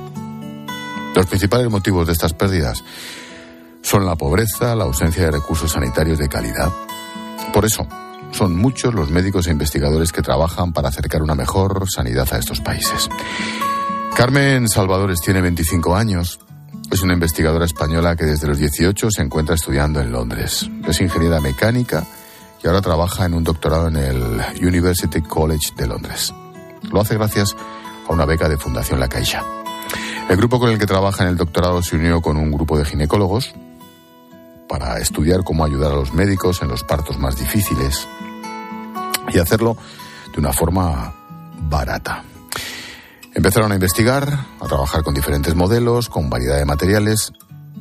Los 1.16 1.26
principales 1.26 1.70
motivos 1.70 2.06
de 2.06 2.14
estas 2.14 2.34
pérdidas 2.34 2.84
son 3.82 4.06
la 4.06 4.16
pobreza, 4.16 4.76
la 4.76 4.84
ausencia 4.84 5.26
de 5.26 5.32
recursos 5.32 5.72
sanitarios 5.72 6.20
de 6.20 6.30
calidad. 6.30 6.72
Por 7.52 7.66
eso, 7.66 7.88
son 8.32 8.56
muchos 8.56 8.94
los 8.94 9.10
médicos 9.10 9.48
e 9.48 9.52
investigadores 9.52 10.12
que 10.12 10.22
trabajan 10.22 10.74
para 10.74 10.90
acercar 10.90 11.24
una 11.24 11.36
mejor 11.36 11.86
sanidad 11.90 12.28
a 12.32 12.38
estos 12.38 12.62
países. 12.62 13.10
Carmen 14.16 14.70
Salvadores 14.70 15.20
tiene 15.20 15.42
25 15.42 15.94
años. 15.94 16.40
Es 16.90 17.02
una 17.02 17.14
investigadora 17.14 17.66
española 17.66 18.16
que 18.16 18.24
desde 18.24 18.48
los 18.48 18.58
18 18.58 19.10
se 19.12 19.22
encuentra 19.22 19.56
estudiando 19.56 20.00
en 20.00 20.14
Londres. 20.14 20.70
Es 20.88 21.02
ingeniera 21.02 21.42
mecánica 21.42 22.06
y 22.64 22.68
ahora 22.68 22.80
trabaja 22.80 23.26
en 23.26 23.34
un 23.34 23.44
doctorado 23.44 23.90
en 23.90 23.98
el 23.98 24.42
University 24.62 25.22
College 25.22 25.74
de 25.76 25.88
Londres. 25.88 26.34
Lo 26.84 27.02
hace 27.02 27.16
gracias 27.16 27.58
a 28.08 28.14
una 28.14 28.24
beca 28.24 28.48
de 28.48 28.56
Fundación 28.56 29.02
La 29.02 29.10
Caixa. 29.10 29.44
El 30.30 30.38
grupo 30.38 30.62
con 30.62 30.70
el 30.70 30.80
que 30.80 30.88
trabaja 30.88 31.24
en 31.24 31.30
el 31.32 31.38
doctorado 31.38 31.84
se 31.84 31.98
unió 31.98 32.22
con 32.22 32.38
un 32.38 32.52
grupo 32.52 32.78
de 32.78 32.86
ginecólogos 32.86 33.54
para 34.70 34.98
estudiar 35.00 35.44
cómo 35.44 35.66
ayudar 35.66 35.92
a 35.92 35.96
los 35.96 36.14
médicos 36.14 36.62
en 36.62 36.70
los 36.70 36.86
partos 36.86 37.20
más 37.20 37.36
difíciles 37.36 38.08
y 39.34 39.40
hacerlo 39.40 39.76
de 40.34 40.40
una 40.40 40.54
forma 40.54 41.14
barata. 41.70 42.24
Empezaron 43.36 43.72
a 43.74 43.76
investigar, 43.76 44.28
a 44.62 44.66
trabajar 44.66 45.04
con 45.04 45.14
diferentes 45.14 45.54
modelos, 45.56 46.10
con 46.10 46.30
variedad 46.30 46.58
de 46.58 46.66
materiales, 46.66 47.34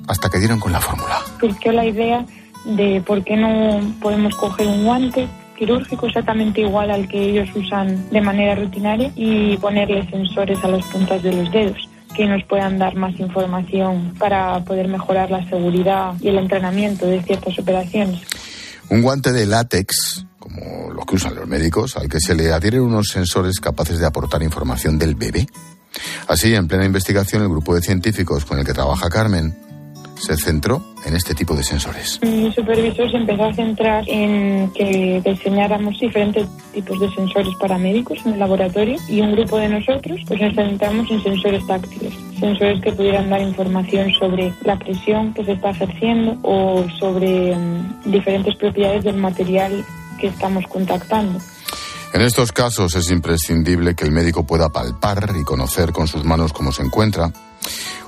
hasta 0.08 0.28
que 0.28 0.38
dieron 0.38 0.60
con 0.60 0.72
la 0.72 0.80
fórmula. 0.80 1.22
Surgió 1.40 1.72
la 1.72 1.86
idea 1.86 2.26
de 2.64 3.02
por 3.06 3.22
qué 3.24 3.36
no 3.36 3.80
podemos 4.00 4.34
coger 4.34 4.66
un 4.66 4.84
guante 4.84 5.28
quirúrgico 5.56 6.06
exactamente 6.06 6.62
igual 6.62 6.90
al 6.90 7.08
que 7.08 7.22
ellos 7.22 7.48
usan 7.54 8.10
de 8.10 8.20
manera 8.20 8.56
rutinaria 8.56 9.12
y 9.14 9.56
ponerle 9.58 10.08
sensores 10.10 10.62
a 10.64 10.68
las 10.68 10.84
puntas 10.86 11.22
de 11.22 11.32
los 11.32 11.50
dedos 11.52 11.88
que 12.16 12.26
nos 12.26 12.42
puedan 12.44 12.78
dar 12.78 12.94
más 12.96 13.18
información 13.18 14.14
para 14.18 14.60
poder 14.64 14.88
mejorar 14.88 15.30
la 15.30 15.48
seguridad 15.48 16.14
y 16.20 16.28
el 16.28 16.38
entrenamiento 16.38 17.06
de 17.06 17.22
ciertas 17.22 17.58
operaciones. 17.58 18.20
Un 18.90 19.02
guante 19.02 19.32
de 19.32 19.46
látex, 19.46 20.24
como 20.44 20.92
los 20.92 21.06
que 21.06 21.14
usan 21.14 21.34
los 21.34 21.48
médicos, 21.48 21.96
al 21.96 22.06
que 22.06 22.20
se 22.20 22.34
le 22.34 22.52
adhieren 22.52 22.82
unos 22.82 23.08
sensores 23.08 23.58
capaces 23.60 23.98
de 23.98 24.06
aportar 24.06 24.42
información 24.42 24.98
del 24.98 25.14
bebé. 25.14 25.46
Así, 26.28 26.54
en 26.54 26.68
plena 26.68 26.84
investigación, 26.84 27.42
el 27.42 27.48
grupo 27.48 27.74
de 27.74 27.80
científicos 27.80 28.44
con 28.44 28.58
el 28.58 28.66
que 28.66 28.74
trabaja 28.74 29.08
Carmen 29.08 29.56
se 30.16 30.36
centró 30.36 30.82
en 31.06 31.16
este 31.16 31.34
tipo 31.34 31.54
de 31.54 31.62
sensores. 31.62 32.20
Mi 32.22 32.52
supervisor 32.52 33.10
se 33.10 33.16
empezó 33.16 33.44
a 33.44 33.54
centrar 33.54 34.04
en 34.06 34.70
que 34.74 35.22
diseñáramos 35.24 35.98
diferentes 35.98 36.46
tipos 36.72 37.00
de 37.00 37.10
sensores 37.14 37.54
para 37.58 37.78
médicos 37.78 38.18
en 38.24 38.34
el 38.34 38.38
laboratorio 38.38 38.96
y 39.08 39.20
un 39.20 39.32
grupo 39.32 39.58
de 39.58 39.68
nosotros 39.70 40.20
pues 40.26 40.40
nos 40.40 40.54
centramos 40.54 41.10
en 41.10 41.22
sensores 41.22 41.66
táctiles, 41.66 42.12
sensores 42.38 42.80
que 42.82 42.92
pudieran 42.92 43.30
dar 43.30 43.40
información 43.40 44.12
sobre 44.12 44.52
la 44.62 44.78
presión 44.78 45.32
que 45.34 45.44
se 45.44 45.52
está 45.52 45.70
ejerciendo 45.70 46.38
o 46.42 46.84
sobre 46.98 47.56
mm, 47.56 48.10
diferentes 48.10 48.54
propiedades 48.56 49.04
del 49.04 49.16
material 49.16 49.84
que 50.18 50.28
estamos 50.28 50.64
contactando. 50.66 51.40
En 52.12 52.20
estos 52.20 52.52
casos 52.52 52.94
es 52.94 53.10
imprescindible 53.10 53.96
que 53.96 54.04
el 54.04 54.12
médico 54.12 54.46
pueda 54.46 54.68
palpar 54.68 55.34
y 55.36 55.42
conocer 55.42 55.92
con 55.92 56.06
sus 56.06 56.24
manos 56.24 56.52
cómo 56.52 56.70
se 56.70 56.82
encuentra. 56.82 57.32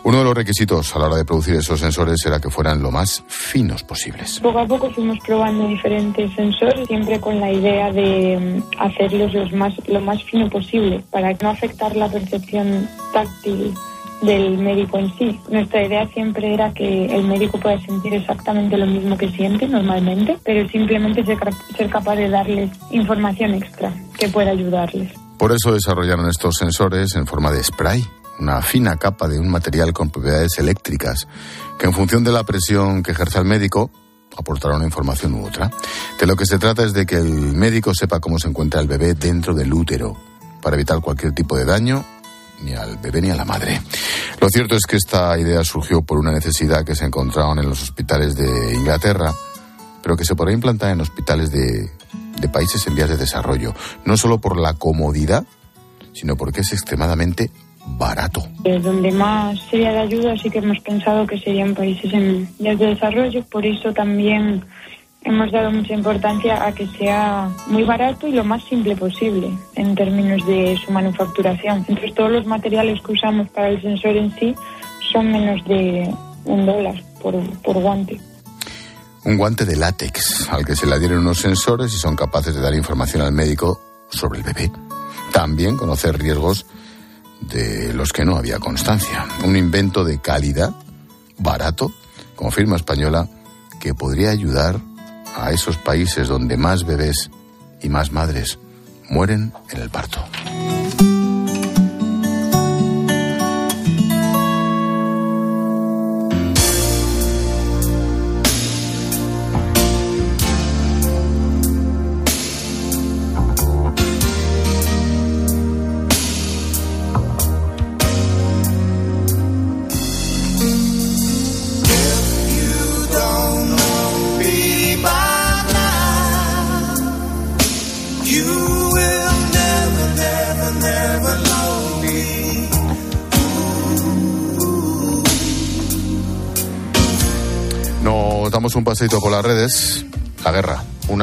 Uno 0.05 0.19
de 0.19 0.25
los 0.25 0.35
requisitos 0.35 0.95
a 0.95 1.01
la 1.01 1.07
hora 1.07 1.17
de 1.17 1.25
producir 1.25 1.57
esos 1.57 1.81
sensores 1.81 2.25
era 2.25 2.39
que 2.39 2.49
fueran 2.49 2.81
lo 2.81 2.93
más 2.93 3.25
finos 3.27 3.83
posibles. 3.83 4.39
Poco 4.39 4.61
a 4.61 4.67
poco 4.67 4.89
fuimos 4.93 5.19
probando 5.27 5.67
diferentes 5.67 6.33
sensores, 6.37 6.87
siempre 6.87 7.19
con 7.19 7.41
la 7.41 7.51
idea 7.51 7.91
de 7.91 8.63
mm, 8.65 8.81
hacerlos 8.81 9.35
los 9.35 9.53
más, 9.53 9.75
lo 9.89 10.01
más 10.01 10.23
fino 10.23 10.49
posible, 10.49 11.03
para 11.11 11.33
no 11.33 11.51
afectar 11.51 11.97
la 11.97 12.09
percepción 12.09 12.89
táctil 13.13 13.75
del 14.23 14.59
médico 14.59 14.99
en 14.99 15.13
sí. 15.17 15.41
Nuestra 15.51 15.87
idea 15.87 16.07
siempre 16.09 16.55
era 16.55 16.73
que 16.73 17.07
el 17.07 17.27
médico 17.27 17.59
pueda 17.59 17.81
sentir 17.81 18.15
exactamente 18.15 18.77
lo 18.77 18.87
mismo 18.87 19.17
que 19.17 19.31
siente 19.31 19.69
normalmente, 19.69 20.39
pero 20.45 20.69
simplemente 20.69 21.25
ser, 21.25 21.39
capaz 21.91 22.17
de 22.17 22.29
darles 22.29 22.71
información 22.91 23.55
extra 23.55 23.93
que 24.19 24.29
pueda 24.29 24.51
ayudarles. 24.51 25.13
Por 25.39 25.53
eso 25.53 25.73
desarrollaron 25.73 26.29
estos 26.29 26.57
sensores 26.57 27.15
en 27.15 27.27
forma 27.27 27.51
de 27.51 27.63
spray, 27.63 28.05
una 28.41 28.63
fina 28.63 28.97
capa 28.97 29.29
de 29.29 29.39
un 29.39 29.49
material 29.49 29.93
con 29.93 30.11
propiedades 30.11 30.59
eléctricas, 30.59 31.29
que 31.79 31.87
en 31.87 31.93
función 31.93 32.25
de 32.25 32.33
la 32.33 32.45
presión 32.45 33.03
que 33.03 33.13
ejerce 33.13 33.39
el 33.39 33.45
médico, 33.45 33.91
aportará 34.37 34.77
una 34.77 34.87
información 34.87 35.35
u 35.35 35.47
otra. 35.47 35.71
De 36.19 36.27
lo 36.27 36.37
que 36.37 36.47
se 36.47 36.59
trata 36.59 36.85
es 36.85 36.93
de 36.95 37.05
que 37.05 37.17
el 37.17 37.55
médico 37.55 37.93
sepa 37.95 38.21
cómo 38.21 38.39
se 38.39 38.49
encuentra 38.49 38.81
el 38.81 38.89
bebé 38.89 39.15
dentro 39.15 39.55
del 39.55 39.73
útero, 39.73 40.17
para 40.63 40.77
evitar 40.77 41.01
cualquier 41.01 41.33
tipo 41.33 41.57
de 41.57 41.65
daño 41.65 42.05
ni 42.63 42.75
al 42.75 42.97
bebé 42.99 43.23
ni 43.23 43.31
a 43.31 43.35
la 43.35 43.45
madre. 43.45 43.81
Lo 44.41 44.49
cierto 44.49 44.77
es 44.77 44.87
que 44.87 44.97
esta 44.97 45.39
idea 45.39 45.63
surgió 45.65 46.03
por 46.03 46.19
una 46.19 46.33
necesidad 46.33 46.85
que 46.85 46.95
se 46.95 47.05
encontraban 47.05 47.59
en 47.59 47.69
los 47.69 47.83
hospitales 47.83 48.35
de 48.37 48.75
Inglaterra, 48.75 49.33
pero 50.03 50.17
que 50.17 50.25
se 50.25 50.35
podrá 50.35 50.53
implantar 50.53 50.91
en 50.93 51.01
hospitales 51.01 51.51
de, 51.51 51.91
de 52.41 52.49
países 52.49 52.87
en 52.87 52.95
vías 52.95 53.09
de 53.09 53.17
desarrollo, 53.17 53.75
no 54.05 54.17
solo 54.17 54.39
por 54.39 54.59
la 54.59 54.75
comodidad, 54.75 55.45
sino 56.13 56.37
porque 56.37 56.61
es 56.61 56.73
extremadamente 56.73 57.51
barato. 57.87 58.43
Donde 58.65 59.13
más 59.13 59.59
sería 59.71 59.93
de 59.93 59.99
ayuda 60.01 60.37
sí 60.37 60.51
que 60.51 60.59
hemos 60.59 60.81
pensado 60.81 61.27
que 61.27 61.39
serían 61.39 61.75
países 61.75 62.13
en 62.13 62.49
vías 62.59 62.79
de 62.79 62.87
desarrollo, 62.87 63.45
por 63.45 63.65
eso 63.65 63.93
también 63.93 64.65
hemos 65.27 65.51
dado 65.51 65.73
mucha 65.73 65.93
importancia 65.93 66.65
a 66.65 66.73
que 66.73 66.87
sea 66.87 67.51
muy 67.67 67.83
barato 67.83 68.29
y 68.29 68.33
lo 68.33 68.45
más 68.45 68.63
simple 68.65 68.95
posible 68.95 69.53
en 69.75 69.95
términos 69.97 70.47
de 70.47 70.79
su 70.85 70.93
manufacturación. 70.93 71.79
Entonces 71.79 72.15
todos 72.15 72.31
los 72.31 72.47
materiales 72.47 73.01
que 73.03 73.13
usamos 73.13 73.49
para 73.51 73.71
el 73.71 73.83
sensor 73.83 74.17
en 74.17 74.33
sí 74.39 74.55
son 75.13 75.33
menos 75.33 75.65
de 75.67 76.15
un 76.45 76.65
dólar 76.65 77.03
por, 77.21 77.35
por 77.63 77.77
guante. 77.77 78.21
Un 79.25 79.37
guante 79.37 79.65
de 79.65 79.75
látex 79.75 80.49
al 80.49 80.65
que 80.65 80.77
se 80.77 80.87
le 80.87 80.95
adhieren 80.95 81.19
unos 81.19 81.39
sensores 81.39 81.93
y 81.93 81.97
son 81.97 82.15
capaces 82.15 82.55
de 82.55 82.61
dar 82.61 82.75
información 82.75 83.23
al 83.23 83.33
médico 83.33 83.81
sobre 84.09 84.39
el 84.39 84.45
bebé. 84.45 84.71
También 85.33 85.77
conocer 85.77 86.17
riesgos 86.17 86.67
de 87.41 87.93
los 87.93 88.13
que 88.13 88.25
no 88.25 88.37
había 88.37 88.61
constancia. 88.61 89.27
Un 89.45 89.57
invento 89.57 90.05
de 90.05 90.21
calidad, 90.21 90.73
barato, 91.39 91.91
como 92.37 92.53
firma 92.53 92.77
española, 92.77 93.29
que 93.81 93.93
podría 93.93 94.31
ayudar 94.31 94.81
a 95.37 95.53
esos 95.53 95.77
países 95.77 96.29
donde 96.29 96.57
más 96.57 96.85
bebés 96.85 97.31
y 97.83 97.89
más 97.89 98.11
madres 98.11 98.59
mueren 99.09 99.53
en 99.71 99.81
el 99.83 99.91
parto. 99.91 100.25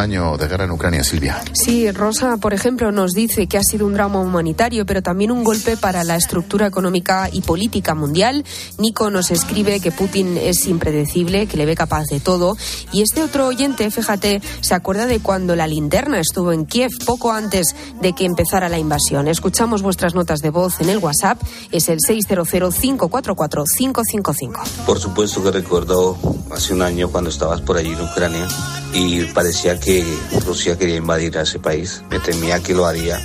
Año 0.03 0.37
de 0.37 0.47
guerra 0.47 0.65
en 0.65 0.71
Ucrania, 0.71 1.03
Silvia. 1.03 1.41
Sí, 1.53 1.89
Rosa, 1.91 2.37
por 2.37 2.53
ejemplo, 2.53 2.91
nos 2.91 3.13
dice 3.13 3.47
que 3.47 3.57
ha 3.57 3.63
sido 3.63 3.87
un 3.87 3.93
drama 3.93 4.19
humanitario, 4.19 4.85
pero 4.85 5.01
también 5.01 5.31
un 5.31 5.43
golpe 5.43 5.77
para 5.77 6.03
la 6.03 6.15
estructura 6.15 6.67
económica 6.67 7.27
y 7.31 7.41
política 7.41 7.95
mundial. 7.95 8.45
Nico 8.77 9.09
nos 9.09 9.31
escribe 9.31 9.79
que 9.79 9.91
Putin 9.91 10.37
es 10.37 10.67
impredecible, 10.67 11.47
que 11.47 11.57
le 11.57 11.65
ve 11.65 11.75
capaz 11.75 12.03
de 12.05 12.19
todo. 12.19 12.55
Y 12.91 13.01
este 13.01 13.23
otro 13.23 13.47
oyente, 13.47 13.89
fíjate, 13.89 14.41
se 14.61 14.75
acuerda 14.75 15.07
de 15.07 15.19
cuando 15.19 15.55
la 15.55 15.67
linterna 15.67 16.19
estuvo 16.19 16.51
en 16.51 16.65
Kiev 16.65 16.91
poco 17.05 17.31
antes 17.31 17.67
de 18.01 18.13
que 18.13 18.25
empezara 18.25 18.67
la 18.69 18.77
invasión. 18.77 19.27
Escuchamos 19.27 19.81
vuestras 19.81 20.13
notas 20.13 20.41
de 20.41 20.49
voz 20.49 20.81
en 20.81 20.89
el 20.89 20.97
WhatsApp, 20.97 21.41
es 21.71 21.87
el 21.89 21.99
600-544-555. 21.99 24.63
Por 24.85 24.99
supuesto 24.99 25.41
que 25.43 25.51
recuerdo 25.51 26.17
hace 26.51 26.73
un 26.73 26.81
año 26.81 27.09
cuando 27.09 27.29
estabas 27.29 27.61
por 27.61 27.77
allí 27.77 27.93
en 27.93 28.01
Ucrania 28.01 28.47
y 28.93 29.25
parecía 29.33 29.79
que 29.79 30.05
Rusia 30.45 30.77
quería 30.77 30.97
invadir 30.97 31.37
a 31.37 31.41
ese 31.41 31.59
país. 31.59 32.03
Me 32.09 32.19
temía 32.19 32.61
que 32.61 32.73
lo 32.73 32.85
haría 32.85 33.19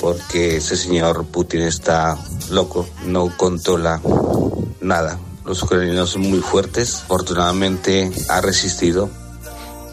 porque 0.00 0.56
ese 0.56 0.76
señor 0.76 1.26
Putin 1.26 1.60
está 1.62 2.16
loco, 2.50 2.88
no 3.04 3.36
controla 3.36 4.00
nada. 4.80 5.18
Los 5.44 5.62
ucranianos 5.62 6.10
son 6.10 6.22
muy 6.22 6.40
fuertes, 6.40 7.02
afortunadamente 7.04 8.10
ha 8.28 8.40
resistido 8.40 9.10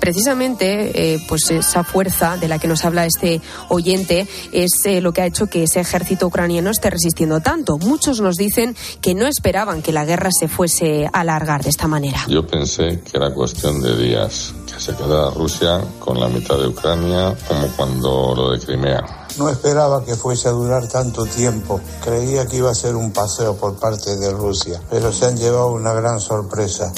precisamente 0.07 1.15
eh, 1.15 1.19
pues 1.27 1.51
esa 1.51 1.83
fuerza 1.83 2.37
de 2.37 2.47
la 2.47 2.59
que 2.59 2.69
nos 2.69 2.85
habla 2.85 3.05
este 3.05 3.41
oyente 3.67 4.25
es 4.53 4.85
eh, 4.85 5.01
lo 5.01 5.11
que 5.11 5.21
ha 5.21 5.25
hecho 5.25 5.47
que 5.47 5.63
ese 5.63 5.81
ejército 5.81 6.27
ucraniano 6.27 6.69
esté 6.69 6.89
resistiendo 6.89 7.41
tanto. 7.41 7.77
Muchos 7.77 8.21
nos 8.21 8.37
dicen 8.37 8.73
que 9.01 9.13
no 9.15 9.27
esperaban 9.27 9.81
que 9.81 9.91
la 9.91 10.05
guerra 10.05 10.29
se 10.31 10.47
fuese 10.47 11.07
a 11.11 11.19
alargar 11.19 11.61
de 11.61 11.71
esta 11.71 11.89
manera. 11.89 12.25
Yo 12.29 12.47
pensé 12.47 13.01
que 13.01 13.17
era 13.17 13.33
cuestión 13.33 13.81
de 13.81 13.97
días, 13.97 14.53
que 14.77 14.83
se 14.83 14.95
quedara 14.95 15.31
Rusia 15.31 15.81
con 15.99 16.19
la 16.19 16.27
mitad 16.27 16.57
de 16.57 16.67
Ucrania 16.67 17.35
como 17.47 17.67
cuando 17.75 18.35
lo 18.35 18.51
de 18.51 18.59
Crimea. 18.59 19.27
No 19.37 19.49
esperaba 19.49 20.05
que 20.05 20.15
fuese 20.15 20.47
a 20.49 20.51
durar 20.51 20.87
tanto 20.87 21.25
tiempo. 21.25 21.81
Creía 22.03 22.45
que 22.45 22.57
iba 22.57 22.69
a 22.69 22.75
ser 22.75 22.95
un 22.95 23.11
paseo 23.11 23.55
por 23.55 23.79
parte 23.79 24.15
de 24.15 24.31
Rusia, 24.31 24.79
pero 24.89 25.11
se 25.11 25.25
han 25.25 25.37
llevado 25.37 25.71
una 25.71 25.93
gran 25.93 26.19
sorpresa. 26.19 26.91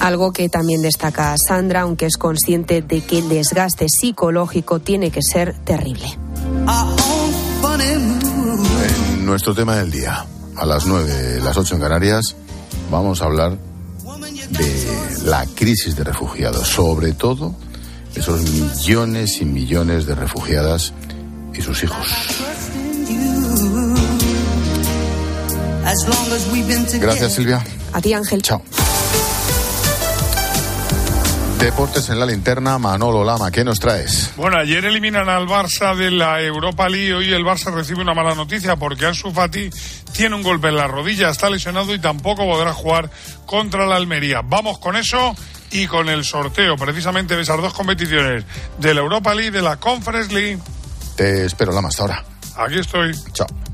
Algo 0.00 0.32
que 0.32 0.48
también 0.48 0.82
destaca 0.82 1.34
Sandra, 1.36 1.82
aunque 1.82 2.06
es 2.06 2.16
consciente 2.16 2.82
de 2.82 3.02
que 3.02 3.18
el 3.18 3.28
desgaste 3.28 3.86
psicológico 3.88 4.80
tiene 4.80 5.10
que 5.10 5.20
ser 5.22 5.54
terrible. 5.64 6.18
En 9.14 9.26
nuestro 9.26 9.54
tema 9.54 9.76
del 9.76 9.90
día, 9.90 10.26
a 10.56 10.66
las 10.66 10.86
9, 10.86 11.40
las 11.42 11.56
8 11.56 11.74
en 11.74 11.80
Canarias, 11.80 12.34
vamos 12.90 13.22
a 13.22 13.26
hablar 13.26 13.58
de 14.50 15.01
la 15.24 15.46
crisis 15.46 15.96
de 15.96 16.04
refugiados, 16.04 16.68
sobre 16.68 17.12
todo 17.12 17.54
esos 18.14 18.42
millones 18.42 19.40
y 19.40 19.44
millones 19.44 20.06
de 20.06 20.14
refugiadas 20.14 20.92
y 21.54 21.62
sus 21.62 21.82
hijos. 21.82 22.06
Gracias, 26.98 27.34
Silvia. 27.34 27.64
A 27.92 28.00
ti, 28.00 28.12
Ángel. 28.12 28.42
Chao. 28.42 28.62
Deportes 31.62 32.08
en 32.08 32.18
la 32.18 32.26
linterna, 32.26 32.76
Manolo 32.76 33.22
Lama, 33.22 33.52
¿qué 33.52 33.62
nos 33.62 33.78
traes? 33.78 34.32
Bueno, 34.36 34.56
ayer 34.56 34.84
eliminan 34.84 35.28
al 35.28 35.46
Barça 35.46 35.94
de 35.94 36.10
la 36.10 36.42
Europa 36.42 36.88
League, 36.88 37.14
hoy 37.14 37.32
el 37.32 37.44
Barça 37.44 37.72
recibe 37.72 38.00
una 38.00 38.14
mala 38.14 38.34
noticia 38.34 38.74
porque 38.74 39.06
Ansu 39.06 39.30
Fati 39.30 39.70
tiene 40.12 40.34
un 40.34 40.42
golpe 40.42 40.68
en 40.68 40.74
la 40.74 40.88
rodilla, 40.88 41.30
está 41.30 41.48
lesionado 41.48 41.94
y 41.94 42.00
tampoco 42.00 42.44
podrá 42.46 42.72
jugar 42.72 43.10
contra 43.46 43.86
la 43.86 43.94
Almería. 43.94 44.40
Vamos 44.42 44.80
con 44.80 44.96
eso 44.96 45.36
y 45.70 45.86
con 45.86 46.08
el 46.08 46.24
sorteo 46.24 46.74
precisamente 46.74 47.36
de 47.36 47.42
esas 47.42 47.62
dos 47.62 47.72
competiciones, 47.72 48.44
de 48.78 48.94
la 48.94 49.00
Europa 49.00 49.32
League 49.32 49.50
y 49.50 49.52
de 49.52 49.62
la 49.62 49.76
Conference 49.76 50.34
League. 50.34 50.58
Te 51.14 51.44
espero, 51.44 51.72
Lama, 51.72 51.90
hasta 51.90 52.02
ahora. 52.02 52.24
Aquí 52.56 52.80
estoy. 52.80 53.12
Chao. 53.34 53.46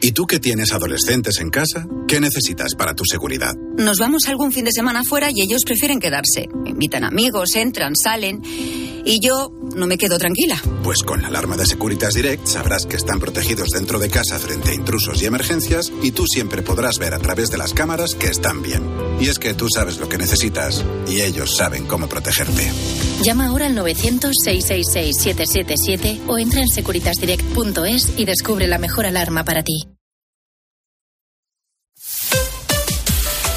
¿Y 0.00 0.12
tú 0.12 0.26
que 0.26 0.38
tienes 0.38 0.72
adolescentes 0.72 1.38
en 1.40 1.50
casa? 1.50 1.86
¿Qué 2.06 2.20
necesitas 2.20 2.74
para 2.74 2.94
tu 2.94 3.04
seguridad? 3.04 3.54
Nos 3.76 3.98
vamos 3.98 4.26
algún 4.28 4.52
fin 4.52 4.64
de 4.64 4.72
semana 4.72 5.04
fuera 5.04 5.28
y 5.30 5.42
ellos 5.42 5.62
prefieren 5.66 6.00
quedarse. 6.00 6.48
Invitan 6.64 7.04
amigos, 7.04 7.56
entran, 7.56 7.94
salen. 7.96 8.40
Y 9.04 9.20
yo 9.20 9.50
no 9.74 9.86
me 9.86 9.98
quedo 9.98 10.18
tranquila. 10.18 10.60
Pues 10.82 11.02
con 11.02 11.22
la 11.22 11.28
alarma 11.28 11.56
de 11.56 11.66
Securitas 11.66 12.14
Direct 12.14 12.46
sabrás 12.46 12.86
que 12.86 12.96
están 12.96 13.20
protegidos 13.20 13.70
dentro 13.70 13.98
de 13.98 14.08
casa 14.08 14.38
frente 14.38 14.70
a 14.70 14.74
intrusos 14.74 15.20
y 15.22 15.26
emergencias 15.26 15.92
y 16.02 16.12
tú 16.12 16.24
siempre 16.26 16.62
podrás 16.62 16.98
ver 16.98 17.14
a 17.14 17.18
través 17.18 17.50
de 17.50 17.58
las 17.58 17.74
cámaras 17.74 18.14
que 18.14 18.28
están 18.28 18.62
bien. 18.62 19.07
Y 19.20 19.28
es 19.28 19.38
que 19.38 19.54
tú 19.54 19.68
sabes 19.68 19.98
lo 19.98 20.08
que 20.08 20.18
necesitas 20.18 20.84
y 21.08 21.20
ellos 21.20 21.56
saben 21.56 21.86
cómo 21.86 22.08
protegerte. 22.08 22.68
Llama 23.22 23.46
ahora 23.46 23.66
al 23.66 23.76
900-666-777 23.76 26.22
o 26.28 26.38
entra 26.38 26.60
en 26.60 26.68
securitasdirect.es 26.68 28.12
y 28.16 28.24
descubre 28.24 28.66
la 28.66 28.78
mejor 28.78 29.06
alarma 29.06 29.44
para 29.44 29.62
ti. 29.62 29.86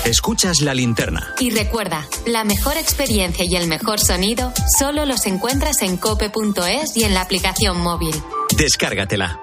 Escuchas 0.06 0.62
la 0.62 0.74
linterna. 0.74 1.36
Y 1.40 1.52
recuerda, 1.52 2.08
la 2.26 2.44
mejor 2.44 2.76
experiencia 2.76 3.46
y 3.48 3.56
el 3.56 3.68
mejor 3.68 4.00
sonido 4.00 4.52
solo 4.80 5.06
los 5.06 5.28
encuentras 5.28 5.84
en 5.84 5.98
cope.es 5.98 6.98
y 6.98 7.04
en 7.04 7.14
la 7.14 7.22
aplicación 7.22 7.80
móvil. 7.80 8.16
Descárgatela. 8.58 9.40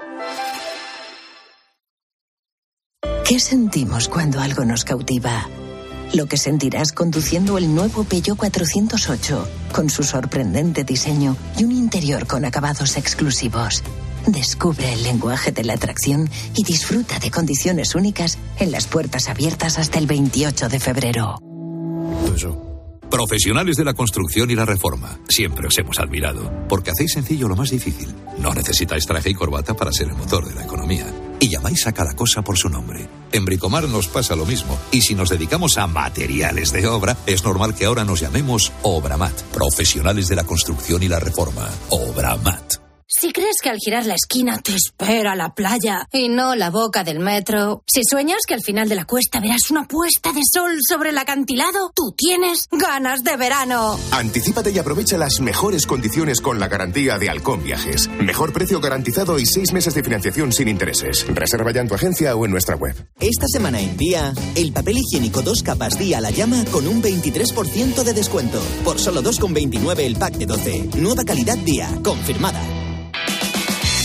¿Qué 3.24 3.38
sentimos 3.38 4.08
cuando 4.08 4.40
algo 4.40 4.64
nos 4.64 4.84
cautiva? 4.84 5.46
Lo 6.14 6.26
que 6.26 6.36
sentirás 6.36 6.92
conduciendo 6.92 7.58
el 7.58 7.74
nuevo 7.74 8.04
Peugeot 8.04 8.36
408, 8.36 9.48
con 9.72 9.90
su 9.90 10.02
sorprendente 10.02 10.84
diseño 10.84 11.36
y 11.58 11.64
un 11.64 11.72
interior 11.72 12.26
con 12.26 12.44
acabados 12.44 12.96
exclusivos. 12.96 13.82
Descubre 14.26 14.92
el 14.92 15.02
lenguaje 15.02 15.52
de 15.52 15.64
la 15.64 15.74
atracción 15.74 16.28
y 16.56 16.64
disfruta 16.64 17.18
de 17.18 17.30
condiciones 17.30 17.94
únicas 17.94 18.38
en 18.58 18.72
las 18.72 18.86
puertas 18.86 19.28
abiertas 19.28 19.78
hasta 19.78 19.98
el 19.98 20.06
28 20.06 20.68
de 20.68 20.80
febrero. 20.80 21.38
Profesionales 23.10 23.76
de 23.76 23.84
la 23.84 23.94
construcción 23.94 24.50
y 24.50 24.54
la 24.54 24.66
reforma. 24.66 25.18
Siempre 25.28 25.66
os 25.66 25.78
hemos 25.78 25.98
admirado. 25.98 26.66
Porque 26.68 26.90
hacéis 26.90 27.12
sencillo 27.12 27.48
lo 27.48 27.56
más 27.56 27.70
difícil. 27.70 28.14
No 28.38 28.52
necesitáis 28.52 29.06
traje 29.06 29.30
y 29.30 29.34
corbata 29.34 29.74
para 29.74 29.92
ser 29.92 30.08
el 30.08 30.14
motor 30.14 30.46
de 30.46 30.54
la 30.54 30.64
economía. 30.64 31.06
Y 31.40 31.48
llamáis 31.48 31.86
a 31.86 31.92
cada 31.92 32.14
cosa 32.14 32.42
por 32.42 32.58
su 32.58 32.68
nombre. 32.68 33.08
En 33.32 33.44
Bricomar 33.44 33.88
nos 33.88 34.08
pasa 34.08 34.34
lo 34.34 34.46
mismo. 34.46 34.78
Y 34.90 35.02
si 35.02 35.14
nos 35.14 35.28
dedicamos 35.28 35.78
a 35.78 35.86
materiales 35.86 36.72
de 36.72 36.86
obra, 36.86 37.16
es 37.26 37.44
normal 37.44 37.74
que 37.74 37.84
ahora 37.84 38.04
nos 38.04 38.20
llamemos 38.20 38.72
Obramat. 38.82 39.40
Profesionales 39.52 40.28
de 40.28 40.36
la 40.36 40.44
construcción 40.44 41.02
y 41.02 41.08
la 41.08 41.20
reforma. 41.20 41.68
Obramat. 41.90 42.87
Si 43.10 43.32
crees 43.32 43.56
que 43.62 43.70
al 43.70 43.78
girar 43.78 44.04
la 44.04 44.16
esquina 44.16 44.58
te 44.58 44.74
espera 44.74 45.34
la 45.34 45.54
playa 45.54 46.06
y 46.12 46.28
no 46.28 46.54
la 46.54 46.68
boca 46.68 47.04
del 47.04 47.20
metro, 47.20 47.82
si 47.86 48.02
sueñas 48.04 48.40
que 48.46 48.52
al 48.52 48.60
final 48.60 48.86
de 48.86 48.96
la 48.96 49.06
cuesta 49.06 49.40
verás 49.40 49.70
una 49.70 49.88
puesta 49.88 50.30
de 50.34 50.42
sol 50.44 50.76
sobre 50.86 51.08
el 51.08 51.16
acantilado, 51.16 51.90
tú 51.94 52.12
tienes 52.14 52.68
ganas 52.70 53.24
de 53.24 53.38
verano. 53.38 53.98
Anticípate 54.10 54.72
y 54.72 54.78
aprovecha 54.78 55.16
las 55.16 55.40
mejores 55.40 55.86
condiciones 55.86 56.42
con 56.42 56.60
la 56.60 56.68
garantía 56.68 57.16
de 57.16 57.30
Halcón 57.30 57.64
Viajes. 57.64 58.10
Mejor 58.20 58.52
precio 58.52 58.78
garantizado 58.78 59.38
y 59.38 59.46
seis 59.46 59.72
meses 59.72 59.94
de 59.94 60.04
financiación 60.04 60.52
sin 60.52 60.68
intereses. 60.68 61.26
Reserva 61.28 61.72
ya 61.72 61.80
en 61.80 61.88
tu 61.88 61.94
agencia 61.94 62.36
o 62.36 62.44
en 62.44 62.50
nuestra 62.50 62.76
web. 62.76 62.94
Esta 63.20 63.46
semana 63.50 63.80
en 63.80 63.96
día, 63.96 64.34
el 64.54 64.74
papel 64.74 64.98
higiénico 64.98 65.40
dos 65.40 65.62
capas 65.62 65.98
día 65.98 66.18
a 66.18 66.20
la 66.20 66.30
llama 66.30 66.62
con 66.70 66.86
un 66.86 67.02
23% 67.02 68.02
de 68.02 68.12
descuento. 68.12 68.60
Por 68.84 68.98
solo 68.98 69.22
2,29 69.22 70.00
el 70.00 70.16
pack 70.16 70.34
de 70.34 70.44
12. 70.44 70.90
Nueva 70.98 71.24
calidad 71.24 71.56
día, 71.56 71.88
confirmada. 72.04 72.77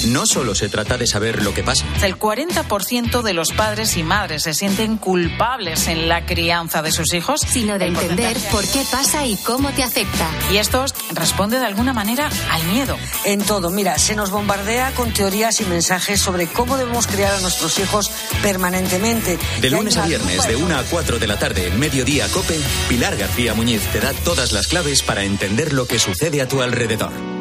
No 0.07 0.25
solo 0.25 0.55
se 0.55 0.69
trata 0.69 0.97
de 0.97 1.07
saber 1.07 1.41
lo 1.43 1.53
que 1.53 1.63
pasa. 1.63 1.85
El 2.03 2.17
40% 2.17 3.21
de 3.21 3.33
los 3.33 3.51
padres 3.51 3.95
y 3.97 4.03
madres 4.03 4.43
se 4.43 4.53
sienten 4.53 4.97
culpables 4.97 5.87
en 5.87 6.09
la 6.09 6.25
crianza 6.25 6.81
de 6.81 6.91
sus 6.91 7.13
hijos, 7.13 7.41
sino 7.41 7.79
de 7.79 7.87
entender 7.87 8.37
por 8.51 8.67
qué 8.67 8.83
pasa 8.91 9.25
y 9.25 9.37
cómo 9.37 9.71
te 9.71 9.83
afecta. 9.83 10.29
Y 10.51 10.57
esto 10.57 10.85
responde 11.13 11.59
de 11.59 11.65
alguna 11.65 11.93
manera 11.93 12.29
al 12.51 12.63
miedo. 12.65 12.97
En 13.25 13.41
todo, 13.41 13.69
mira, 13.69 13.97
se 13.97 14.15
nos 14.15 14.31
bombardea 14.31 14.91
con 14.91 15.13
teorías 15.13 15.61
y 15.61 15.65
mensajes 15.65 16.21
sobre 16.21 16.47
cómo 16.47 16.77
debemos 16.77 17.07
criar 17.07 17.33
a 17.33 17.39
nuestros 17.39 17.79
hijos 17.79 18.11
permanentemente. 18.41 19.39
De 19.61 19.69
lunes 19.69 19.97
a 19.97 20.05
viernes, 20.05 20.47
de 20.47 20.55
1 20.55 20.77
a 20.77 20.83
4 20.83 21.19
de 21.19 21.27
la 21.27 21.39
tarde, 21.39 21.67
en 21.67 21.79
mediodía 21.79 22.27
Cope, 22.29 22.59
Pilar 22.89 23.15
García 23.15 23.53
Muñiz 23.53 23.81
te 23.91 23.99
da 23.99 24.13
todas 24.13 24.51
las 24.51 24.67
claves 24.67 25.01
para 25.03 25.23
entender 25.23 25.73
lo 25.73 25.87
que 25.87 25.99
sucede 25.99 26.41
a 26.41 26.47
tu 26.47 26.61
alrededor. 26.61 27.32